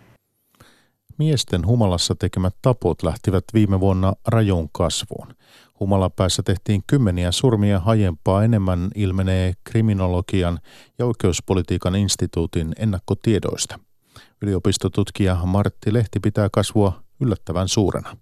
Miesten 1.18 1.66
humalassa 1.66 2.14
tekemät 2.14 2.54
tapot 2.62 3.02
lähtivät 3.02 3.44
viime 3.54 3.80
vuonna 3.80 4.12
rajuun 4.28 4.68
kasvuun. 4.72 5.34
Humalapäässä 5.80 6.42
tehtiin 6.42 6.82
kymmeniä 6.86 7.32
surmia 7.32 7.80
hajempaa 7.80 8.44
enemmän 8.44 8.90
ilmenee 8.94 9.52
kriminologian 9.64 10.58
ja 10.98 11.06
oikeuspolitiikan 11.06 11.94
instituutin 11.94 12.72
ennakkotiedoista. 12.78 13.78
Yliopistotutkija 14.42 15.38
Martti 15.44 15.92
Lehti 15.92 16.20
pitää 16.20 16.48
kasvua 16.52 17.02
yllättävän 17.20 17.68
suurena. 17.68 18.16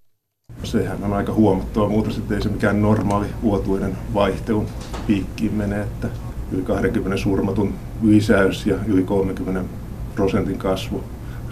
Sehän 0.65 1.05
on 1.05 1.13
aika 1.13 1.33
huomattava 1.33 1.89
muutos, 1.89 2.19
että 2.19 2.35
ei 2.35 2.43
se 2.43 2.49
mikään 2.49 2.83
normaali 2.83 3.27
vuotuinen 3.43 3.99
vaihtelun 4.15 4.67
piikkiin 5.07 5.55
mene, 5.55 5.83
että 5.83 6.09
yli 6.53 6.63
20 6.63 7.17
surmatun 7.17 7.75
lisäys 8.03 8.67
ja 8.67 8.77
yli 8.87 9.03
30 9.03 9.65
prosentin 10.15 10.59
kasvu 10.59 11.05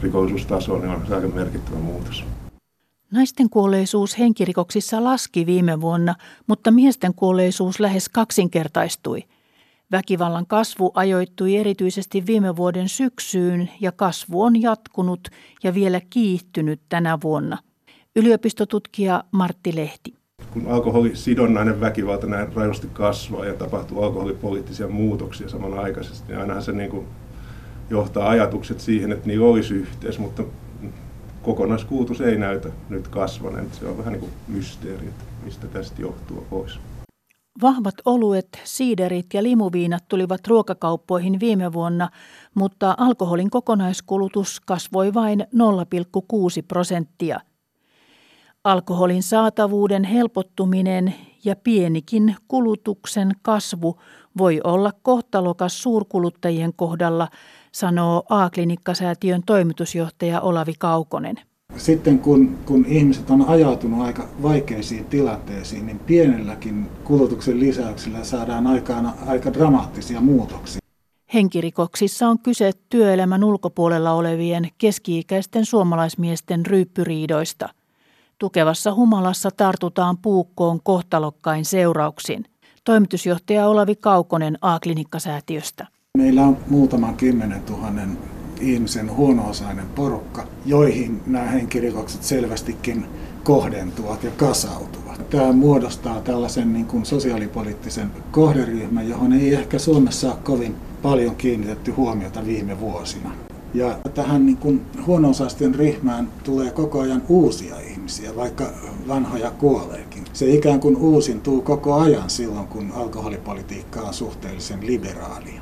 rikollisuustasoon, 0.03 0.81
niin 0.81 0.91
on 0.91 1.15
aika 1.15 1.29
merkittävä 1.29 1.79
muutos. 1.79 2.25
Naisten 3.11 3.51
kuolleisuus 3.51 4.19
henkirikoksissa 4.19 5.05
laski 5.05 5.47
viime 5.47 5.81
vuonna, 5.81 6.15
mutta 6.47 6.71
miesten 6.71 7.15
kuolleisuus 7.15 7.81
lähes 7.81 8.09
kaksinkertaistui. 8.09 9.25
Väkivallan 9.93 10.47
kasvu 10.47 10.91
ajoittui 10.95 11.57
erityisesti 11.57 12.27
viime 12.27 12.57
vuoden 12.57 12.89
syksyyn 12.89 13.71
ja 13.81 13.93
kasvu 13.93 14.43
on 14.43 14.63
jatkunut 14.63 15.29
ja 15.63 15.75
vielä 15.75 16.01
kiihtynyt 16.11 16.81
tänä 16.89 17.19
vuonna. 17.23 17.59
Yliopistotutkija 18.17 19.25
Martti 19.33 19.77
Lehti. 19.77 20.18
Kun 20.53 20.67
alkoholisidonnainen 20.67 21.81
väkivalta 21.81 22.27
näin 22.27 22.53
rajusti 22.55 22.89
kasvaa 22.93 23.45
ja 23.45 23.55
tapahtuu 23.55 24.03
alkoholipoliittisia 24.03 24.89
muutoksia 24.89 25.49
samanaikaisesti, 25.49 26.29
niin 26.29 26.41
ainahan 26.41 26.63
se 26.63 26.73
niin 26.73 26.91
kuin 26.91 27.07
johtaa 27.91 28.29
ajatukset 28.29 28.81
siihen, 28.81 29.13
että 29.13 29.27
niillä 29.27 29.47
olisi 29.47 29.75
yhteys, 29.75 30.19
mutta 30.19 30.43
kokonaiskulutus 31.43 32.21
ei 32.21 32.39
näytä 32.39 32.69
nyt 32.89 33.09
kasvaneen. 33.09 33.69
Se 33.73 33.87
on 33.87 33.99
vähän 33.99 34.13
niin 34.13 34.21
kuin 34.21 34.33
mysteeri, 34.49 35.07
että 35.07 35.25
mistä 35.45 35.67
tästä 35.67 36.03
johtuu 36.03 36.47
pois. 36.51 36.79
Vahvat 37.63 37.95
oluet, 38.05 38.49
siiderit 38.65 39.27
ja 39.35 39.43
limuviinat 39.43 40.05
tulivat 40.09 40.47
ruokakauppoihin 40.47 41.41
viime 41.41 41.73
vuonna, 41.73 42.09
mutta 42.55 42.95
alkoholin 42.99 43.51
kokonaiskulutus 43.51 44.61
kasvoi 44.61 45.15
vain 45.15 45.41
0,6 45.41 45.47
prosenttia. 46.69 47.41
Alkoholin 48.69 49.23
saatavuuden 49.23 50.05
helpottuminen 50.05 51.15
ja 51.45 51.57
pienikin 51.57 52.37
kulutuksen 52.49 53.33
kasvu 53.43 54.01
voi 54.39 54.61
olla 54.65 54.93
kohtalokas 55.03 55.83
suurkuluttajien 55.83 56.73
kohdalla, 56.77 57.29
sanoo 57.73 58.23
A-klinikkasäätiön 58.29 59.43
toimitusjohtaja 59.47 60.41
Olavi 60.41 60.73
Kaukonen. 60.79 61.37
Sitten 61.77 62.19
kun, 62.19 62.59
kun 62.67 62.85
ihmiset 62.87 63.31
on 63.31 63.49
ajautunut 63.49 64.07
aika 64.07 64.29
vaikeisiin 64.43 65.05
tilanteisiin, 65.05 65.87
niin 65.87 65.99
pienelläkin 65.99 66.91
kulutuksen 67.05 67.61
lisäyksellä 67.61 68.25
saadaan 68.25 68.67
aikaan 68.67 69.13
aika 69.27 69.53
dramaattisia 69.53 70.21
muutoksia. 70.21 70.81
Henkirikoksissa 71.35 72.29
on 72.29 72.39
kyse 72.39 72.71
työelämän 72.89 73.45
ulkopuolella 73.45 74.13
olevien 74.13 74.69
keski-ikäisten 74.79 75.65
suomalaismiesten 75.65 76.67
ryyppyriidoista. 76.67 77.69
Tukevassa 78.39 78.95
humalassa 78.95 79.51
tartutaan 79.51 80.19
puukkoon 80.19 80.81
kohtalokkain 80.83 81.65
seurauksin. 81.65 82.45
Toimitusjohtaja 82.85 83.69
Olavi 83.69 83.97
Kaukonen 83.97 84.59
A-klinikkasäätiöstä. 84.61 85.87
Meillä 86.19 86.43
on 86.43 86.57
muutaman 86.71 87.17
kymmenen 87.17 87.63
tuhannen 87.63 88.19
ihmisen 88.61 89.17
huono-osainen 89.17 89.87
porukka, 89.95 90.47
joihin 90.67 91.23
nämä 91.27 91.45
henkirikokset 91.45 92.23
selvästikin 92.23 93.07
kohdentuvat 93.45 94.25
ja 94.25 94.31
kasautuvat. 94.31 95.31
Tämä 95.31 95.53
muodostaa 95.53 96.21
tällaisen 96.21 96.73
niin 96.73 96.87
kuin 96.87 97.07
sosiaalipoliittisen 97.07 98.11
kohderyhmän, 98.31 99.09
johon 99.09 99.33
ei 99.33 99.55
ehkä 99.55 99.79
Suomessa 99.79 100.29
ole 100.29 100.39
kovin 100.43 100.77
paljon 101.03 101.37
kiinnitetty 101.37 101.91
huomiota 101.91 102.47
viime 102.47 102.81
vuosina. 102.81 103.48
Ja 103.75 103.99
tähän 104.15 104.47
niin 104.47 104.57
kuin 104.57 104.87
huono-osaisten 105.07 105.75
ryhmään 105.75 106.33
tulee 106.45 106.71
koko 106.71 107.01
ajan 107.01 107.23
uusia 107.29 107.81
ihmisiä, 107.81 108.37
vaikka 108.37 108.65
vanhoja 109.09 109.51
kuoleekin. 109.51 110.25
Se 110.33 110.51
ikään 110.51 110.81
kuin 110.81 110.97
uusintuu 110.97 111.63
koko 111.63 111.95
ajan 111.95 112.31
silloin, 112.31 112.69
kun 112.69 112.93
alkoholipolitiikka 112.93 114.01
on 114.01 114.15
suhteellisen 114.15 114.87
liberaalia. 114.87 115.61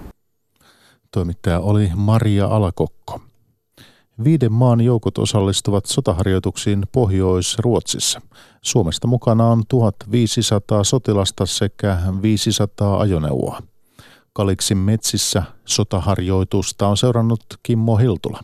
Toimittaja 1.10 1.60
oli 1.60 1.90
Maria 1.94 2.46
Alakokko. 2.46 3.20
Viiden 4.24 4.52
maan 4.52 4.80
joukot 4.80 5.18
osallistuvat 5.18 5.86
sotaharjoituksiin 5.86 6.82
Pohjois-Ruotsissa. 6.92 8.20
Suomesta 8.62 9.08
mukana 9.08 9.46
on 9.46 9.62
1500 9.68 10.84
sotilasta 10.84 11.46
sekä 11.46 11.98
500 12.22 13.00
ajoneuvoa. 13.00 13.60
Kaliksin 14.36 14.78
metsissä 14.78 15.42
sotaharjoitusta 15.64 16.88
on 16.88 16.96
seurannut 16.96 17.44
Kimmo 17.62 17.96
Hiltula. 17.96 18.40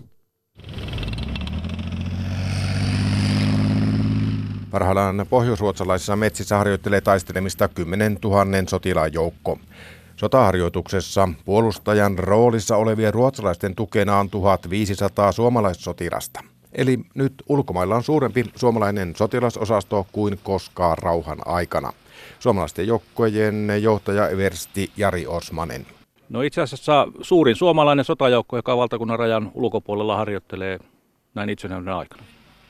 Parhaillaan 4.71 5.27
pohjoisruotsalaisissa 5.31 6.17
metsissä 6.17 6.57
harjoittelee 6.57 7.01
taistelemista 7.01 7.69
10 7.69 8.19
000 8.25 8.45
sotilaan 8.69 9.13
joukko. 9.13 9.59
Sotaharjoituksessa 10.17 11.29
puolustajan 11.45 12.19
roolissa 12.19 12.77
olevien 12.77 13.15
ruotsalaisten 13.15 13.75
tukena 13.75 14.19
on 14.19 14.31
1500 14.31 15.33
suomalaissotilasta. 15.33 16.41
Eli 16.73 16.99
nyt 17.15 17.35
ulkomailla 17.49 17.97
on 17.97 18.03
suurempi 18.03 18.45
suomalainen 18.57 19.17
sotilasosasto 19.17 20.07
kuin 20.13 20.41
koskaan 20.43 20.99
rauhan 20.99 21.39
aikana. 21.45 21.93
Suomalaisten 22.43 22.87
joukkojen 22.87 23.69
johtaja 23.81 24.29
Eversti 24.29 24.91
Jari 24.97 25.27
Osmanen. 25.27 25.87
No 26.29 26.43
itse 26.43 26.61
asiassa 26.61 27.09
suurin 27.21 27.57
suomalainen 27.57 28.05
sotajoukko, 28.05 28.57
joka 28.57 28.77
valtakunnan 28.77 29.19
rajan 29.19 29.51
ulkopuolella 29.55 30.17
harjoittelee 30.17 30.79
näin 31.35 31.51
itsenäinen 31.51 31.95
aikana. 31.95 32.23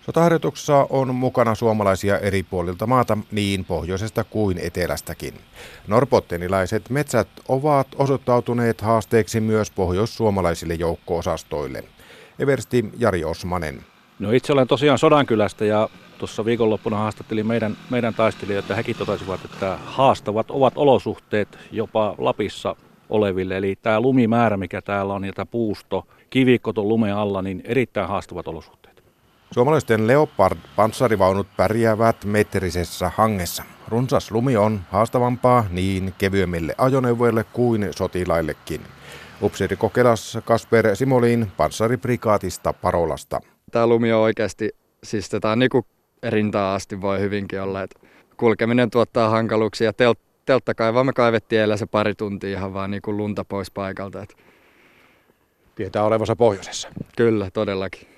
Sotaharjoituksessa 0.07 0.87
on 0.91 1.15
mukana 1.15 1.55
suomalaisia 1.55 2.19
eri 2.19 2.43
puolilta 2.43 2.87
maata, 2.87 3.19
niin 3.31 3.65
pohjoisesta 3.65 4.25
kuin 4.25 4.59
etelästäkin. 4.59 5.35
Norpottenilaiset 5.87 6.91
metsät 6.91 7.29
ovat 7.49 7.89
osoittautuneet 7.99 8.81
haasteeksi 8.81 9.41
myös 9.41 9.71
pohjoissuomalaisille 9.71 10.75
joukko-osastoille. 10.75 11.85
Eversti 12.39 12.85
Jari 12.99 13.25
Osmanen. 13.25 13.85
No 14.19 14.33
itse 14.33 14.53
olen 14.53 14.69
tosiaan 14.69 14.99
Sodankylästä 14.99 15.65
ja 15.65 15.89
tuossa 16.23 16.45
viikonloppuna 16.45 16.97
haastattelin 16.97 17.47
meidän, 17.47 17.77
meidän 17.91 18.15
taistelijoita 18.15 18.65
että 18.65 18.75
hekin 18.75 18.97
totesivat, 18.97 19.45
että 19.45 19.79
haastavat 19.85 20.51
ovat 20.51 20.73
olosuhteet 20.77 21.59
jopa 21.73 22.15
Lapissa 22.19 22.77
oleville. 23.11 23.57
Eli 23.57 23.77
tämä 23.83 24.01
lumimäärä, 24.01 24.57
mikä 24.57 24.83
täällä 24.83 25.15
on, 25.15 25.25
ja 25.25 25.33
tämä 25.33 25.47
puusto, 25.47 26.07
kivikko 26.31 26.73
tuon 26.73 26.89
lumen 26.89 27.15
alla, 27.15 27.43
niin 27.43 27.63
erittäin 27.65 28.09
haastavat 28.09 28.49
olosuhteet. 28.49 29.03
Suomalaisten 29.55 30.07
Leopard-panssarivaunut 30.07 31.47
pärjäävät 31.57 32.25
metrisessä 32.25 33.11
hangessa. 33.17 33.63
Runsas 33.89 34.31
lumi 34.31 34.57
on 34.57 34.81
haastavampaa 34.91 35.65
niin 35.71 36.15
kevyemmille 36.19 36.75
ajoneuvoille 36.79 37.45
kuin 37.53 37.89
sotilaillekin. 37.91 38.81
Upseeri 39.43 39.77
Kokelas 39.77 40.39
Kasper 40.45 40.97
Simolin 40.97 41.53
panssariprikaatista 41.57 42.73
Parolasta. 42.73 43.41
Tämä 43.71 43.87
lumi 43.87 44.13
on 44.13 44.21
oikeasti, 44.21 44.71
siis 45.05 45.29
tätä 45.29 45.57
niin 45.57 45.71
rintaa 46.29 46.75
asti 46.75 47.01
voi 47.01 47.21
hyvinkin 47.21 47.61
olla, 47.61 47.83
että 47.83 48.01
kulkeminen 48.37 48.91
tuottaa 48.91 49.29
hankaluuksia. 49.29 49.93
Telt, 49.93 50.19
teltta 50.47 50.75
kaivamme 50.75 51.13
kaivettiin 51.13 51.61
eilen 51.61 51.79
se 51.79 51.87
pari 51.87 52.15
tuntia 52.15 52.59
ihan 52.59 52.75
vaan 52.75 52.91
niin 52.91 53.03
kuin 53.03 53.17
lunta 53.17 53.45
pois 53.45 53.71
paikalta. 53.71 54.23
Että... 54.23 54.35
Tietää 55.75 56.05
olevansa 56.05 56.37
pohjoisessa. 56.37 56.89
Kyllä, 57.17 57.51
todellakin. 57.51 58.09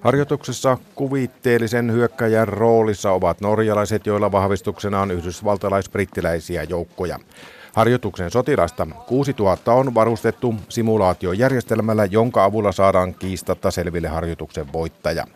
Harjoituksessa 0.00 0.78
kuvitteellisen 0.94 1.92
hyökkäjän 1.92 2.48
roolissa 2.48 3.12
ovat 3.12 3.40
norjalaiset, 3.40 4.06
joilla 4.06 4.32
vahvistuksena 4.32 5.00
on 5.00 5.10
yhdysvaltalais-brittiläisiä 5.10 6.62
joukkoja. 6.62 7.18
Harjoituksen 7.72 8.30
sotilasta 8.30 8.86
6000 9.06 9.72
on 9.72 9.94
varustettu 9.94 10.54
simulaatiojärjestelmällä, 10.68 12.04
jonka 12.04 12.44
avulla 12.44 12.72
saadaan 12.72 13.14
kiistatta 13.14 13.70
selville 13.70 14.08
harjoituksen 14.08 14.72
voittaja. 14.72 15.26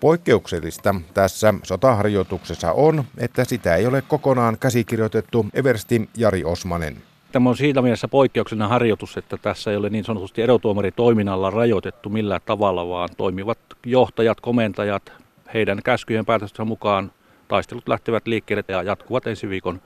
Poikkeuksellista 0.00 0.94
tässä 1.14 1.54
sotaharjoituksessa 1.62 2.72
on, 2.72 3.04
että 3.18 3.44
sitä 3.44 3.76
ei 3.76 3.86
ole 3.86 4.02
kokonaan 4.02 4.58
käsikirjoitettu 4.58 5.46
Eversti 5.54 6.08
Jari 6.16 6.44
Osmanen. 6.44 6.96
Tämä 7.32 7.48
on 7.48 7.56
siitä 7.56 7.82
mielessä 7.82 8.08
poikkeuksellinen 8.08 8.68
harjoitus, 8.68 9.16
että 9.16 9.36
tässä 9.36 9.70
ei 9.70 9.76
ole 9.76 9.90
niin 9.90 10.04
sanotusti 10.04 10.42
erotuomari 10.42 10.92
toiminnalla 10.92 11.50
rajoitettu 11.50 12.08
millään 12.08 12.40
tavalla, 12.46 12.88
vaan 12.88 13.08
toimivat 13.16 13.58
johtajat, 13.86 14.40
komentajat, 14.40 15.12
heidän 15.54 15.80
käskyjen 15.84 16.26
päätöstensä 16.26 16.64
mukaan 16.64 17.12
taistelut 17.48 17.88
lähtevät 17.88 18.26
liikkeelle 18.26 18.64
ja 18.68 18.82
jatkuvat 18.82 19.26
ensi 19.26 19.48
viikon 19.48 19.80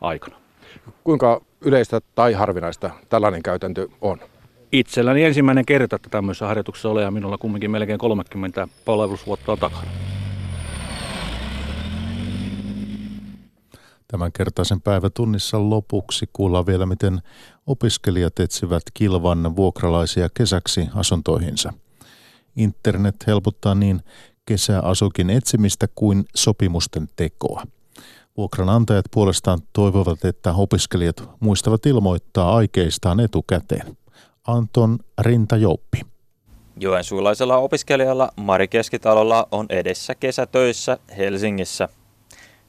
aikana. 0.00 0.36
Kuinka 1.04 1.40
yleistä 1.60 2.00
tai 2.14 2.32
harvinaista 2.32 2.90
tällainen 3.08 3.42
käytäntö 3.42 3.88
on? 4.00 4.18
Itselläni 4.72 5.24
ensimmäinen 5.24 5.66
kerta, 5.66 5.96
että 5.96 6.08
tämmöisessä 6.10 6.46
harjoituksessa 6.46 6.88
ole 6.88 7.02
ja 7.02 7.10
minulla 7.10 7.38
kumminkin 7.38 7.70
melkein 7.70 7.98
30 7.98 8.68
palvelusvuotta 8.84 9.56
takana. 9.56 9.90
Tämän 14.08 14.32
kertaisen 14.32 14.80
päivätunnissa 14.80 15.70
lopuksi 15.70 16.26
kuullaan 16.32 16.66
vielä, 16.66 16.86
miten 16.86 17.20
opiskelijat 17.66 18.40
etsivät 18.40 18.82
kilvan 18.94 19.56
vuokralaisia 19.56 20.28
kesäksi 20.34 20.88
asuntoihinsa. 20.94 21.72
Internet 22.56 23.16
helpottaa 23.26 23.74
niin 23.74 24.00
kesäasukin 24.46 25.30
etsimistä 25.30 25.86
kuin 25.94 26.24
sopimusten 26.34 27.08
tekoa. 27.16 27.62
Vuokranantajat 28.36 29.04
puolestaan 29.10 29.58
toivovat, 29.72 30.24
että 30.24 30.52
opiskelijat 30.52 31.30
muistavat 31.40 31.86
ilmoittaa 31.86 32.56
aikeistaan 32.56 33.20
etukäteen. 33.20 33.96
Anton 34.46 34.98
Rintajouppi. 35.20 36.00
Joensuulaisella 36.76 37.56
opiskelijalla 37.56 38.30
Mari 38.36 38.68
Keskitalolla 38.68 39.48
on 39.50 39.66
edessä 39.68 40.14
kesätöissä 40.14 40.98
Helsingissä. 41.16 41.88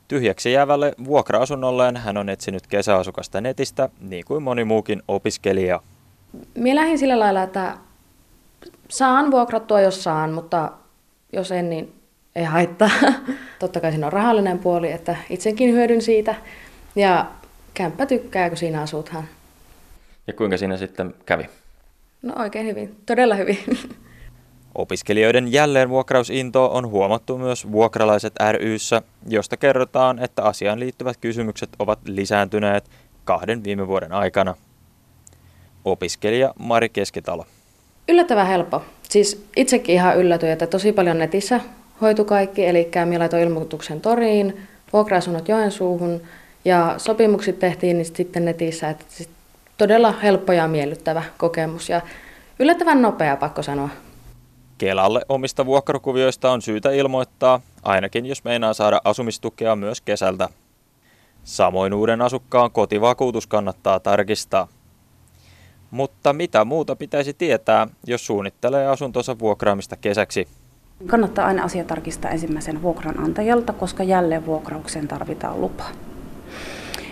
Tyhjäksi 0.07 0.51
jäävälle 0.51 0.93
vuokra-asunnolleen 1.05 1.97
hän 1.97 2.17
on 2.17 2.29
etsinyt 2.29 2.67
kesäasukasta 2.67 3.41
netistä, 3.41 3.89
niin 3.99 4.25
kuin 4.25 4.43
moni 4.43 4.63
muukin 4.63 5.03
opiskelija. 5.07 5.81
Minä 6.55 6.81
lähdin 6.81 6.99
sillä 6.99 7.19
lailla, 7.19 7.43
että 7.43 7.77
saan 8.89 9.31
vuokrattua, 9.31 9.81
jos 9.81 10.03
saan, 10.03 10.31
mutta 10.31 10.71
jos 11.33 11.51
en, 11.51 11.69
niin 11.69 11.93
ei 12.35 12.43
haittaa. 12.43 12.89
Totta 13.59 13.79
kai 13.79 13.91
siinä 13.91 14.07
on 14.07 14.13
rahallinen 14.13 14.59
puoli, 14.59 14.91
että 14.91 15.15
itsekin 15.29 15.71
hyödyn 15.71 16.01
siitä. 16.01 16.35
Ja 16.95 17.25
kämppä 17.73 18.05
tykkää, 18.05 18.49
kun 18.49 18.57
siinä 18.57 18.81
asuthan. 18.81 19.23
Ja 20.27 20.33
kuinka 20.33 20.57
siinä 20.57 20.77
sitten 20.77 21.13
kävi? 21.25 21.49
No 22.27 22.33
oikein 22.37 22.65
hyvin, 22.65 22.95
todella 23.05 23.35
hyvin. 23.35 23.57
Opiskelijoiden 24.75 25.51
jälleenvuokrausinto 25.51 26.65
on 26.73 26.89
huomattu 26.89 27.37
myös 27.37 27.71
Vuokralaiset 27.71 28.33
ryssä, 28.51 29.01
josta 29.27 29.57
kerrotaan, 29.57 30.19
että 30.19 30.43
asiaan 30.43 30.79
liittyvät 30.79 31.17
kysymykset 31.17 31.69
ovat 31.79 31.99
lisääntyneet 32.05 32.89
kahden 33.23 33.63
viime 33.63 33.87
vuoden 33.87 34.11
aikana. 34.11 34.55
Opiskelija 35.85 36.53
Mari 36.59 36.89
Keskitalo. 36.89 37.45
Yllättävän 38.09 38.47
helppo. 38.47 38.83
Siis 39.09 39.45
itsekin 39.55 39.95
ihan 39.95 40.17
yllätyin, 40.17 40.51
että 40.51 40.67
tosi 40.67 40.91
paljon 40.91 41.17
netissä 41.17 41.61
hoitu 42.01 42.25
kaikki, 42.25 42.65
eli 42.65 42.91
minä 43.05 43.19
laitoin 43.19 43.43
ilmoituksen 43.43 44.01
toriin, 44.01 44.61
vuokra-asunnot 44.93 45.47
Joensuuhun 45.47 46.21
ja 46.65 46.95
sopimukset 46.97 47.59
tehtiin 47.59 47.97
niin 47.97 48.05
sitten 48.05 48.45
netissä, 48.45 48.89
että 48.89 49.05
siis 49.09 49.29
todella 49.77 50.11
helppo 50.23 50.53
ja 50.53 50.67
miellyttävä 50.67 51.23
kokemus 51.37 51.89
ja 51.89 52.01
yllättävän 52.59 53.01
nopea, 53.01 53.37
pakko 53.37 53.63
sanoa. 53.63 53.89
Kelalle 54.77 55.21
omista 55.29 55.65
vuokrakuvioista 55.65 56.51
on 56.51 56.61
syytä 56.61 56.91
ilmoittaa, 56.91 57.61
ainakin 57.83 58.25
jos 58.25 58.43
meinaa 58.43 58.73
saada 58.73 59.01
asumistukea 59.03 59.75
myös 59.75 60.01
kesältä. 60.01 60.49
Samoin 61.43 61.93
uuden 61.93 62.21
asukkaan 62.21 62.71
kotivakuutus 62.71 63.47
kannattaa 63.47 63.99
tarkistaa. 63.99 64.67
Mutta 65.91 66.33
mitä 66.33 66.65
muuta 66.65 66.95
pitäisi 66.95 67.33
tietää, 67.33 67.87
jos 68.07 68.25
suunnittelee 68.25 68.87
asuntonsa 68.87 69.39
vuokraamista 69.39 69.95
kesäksi? 69.95 70.47
Kannattaa 71.07 71.45
aina 71.45 71.63
asia 71.63 71.83
tarkistaa 71.83 72.31
ensimmäisen 72.31 72.81
vuokranantajalta, 72.81 73.73
koska 73.73 74.03
jälleen 74.03 74.45
vuokraukseen 74.45 75.07
tarvitaan 75.07 75.61
lupa. 75.61 75.83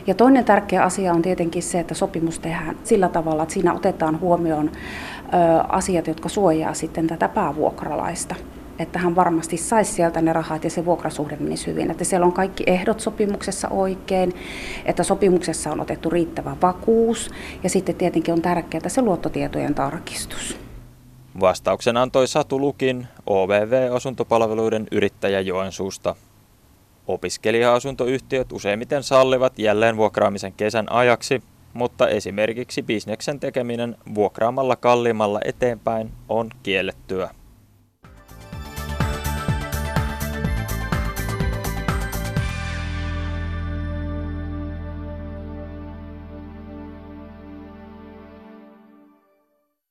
Ja 0.08 0.14
toinen 0.14 0.46
tärkeä 0.46 0.84
asia 0.84 1.14
on 1.14 1.22
tietenkin 1.22 1.64
se, 1.64 1.80
että 1.80 1.94
sopimus 1.94 2.40
tehdään 2.40 2.78
sillä 2.84 3.10
tavalla, 3.10 3.44
että 3.44 3.54
siinä 3.54 3.74
otetaan 3.74 4.20
huomioon 4.20 4.72
asiat, 5.70 6.08
jotka 6.08 6.30
suojaa 6.30 6.74
sitten 6.74 7.08
tätä 7.08 7.30
päävuokralaista. 7.30 8.36
Että 8.80 9.00
hän 9.00 9.16
varmasti 9.16 9.58
saisi 9.58 9.94
sieltä 9.94 10.22
ne 10.22 10.34
rahat 10.34 10.64
ja 10.64 10.70
se 10.70 10.86
vuokrasuhde 10.86 11.38
menisi 11.40 11.68
hyvin. 11.68 11.92
Että 11.92 12.04
siellä 12.04 12.26
on 12.26 12.34
kaikki 12.34 12.64
ehdot 12.68 13.00
sopimuksessa 13.00 13.68
oikein, 13.68 14.34
että 14.86 15.04
sopimuksessa 15.04 15.72
on 15.72 15.80
otettu 15.80 16.10
riittävä 16.10 16.56
vakuus 16.62 17.32
ja 17.64 17.70
sitten 17.70 17.96
tietenkin 17.96 18.34
on 18.34 18.42
tärkeää 18.42 18.90
se 18.90 19.02
luottotietojen 19.02 19.76
tarkistus. 19.76 20.60
Vastauksen 21.40 21.98
antoi 21.98 22.28
Satu 22.28 22.60
Lukin, 22.60 23.08
OVV-asuntopalveluiden 23.26 24.88
yrittäjä 24.92 25.40
Joensuusta. 25.40 26.16
Opiskelija-asuntoyhtiöt 27.08 28.52
useimmiten 28.52 29.04
sallivat 29.04 29.60
jälleen 29.60 29.98
vuokraamisen 29.98 30.54
kesän 30.54 30.92
ajaksi, 30.92 31.44
mutta 31.74 32.08
esimerkiksi 32.08 32.84
bisneksen 32.84 33.40
tekeminen 33.40 33.96
vuokraamalla 34.16 34.76
kalliimmalla 34.76 35.40
eteenpäin 35.46 36.12
on 36.30 36.50
kiellettyä. 36.64 37.30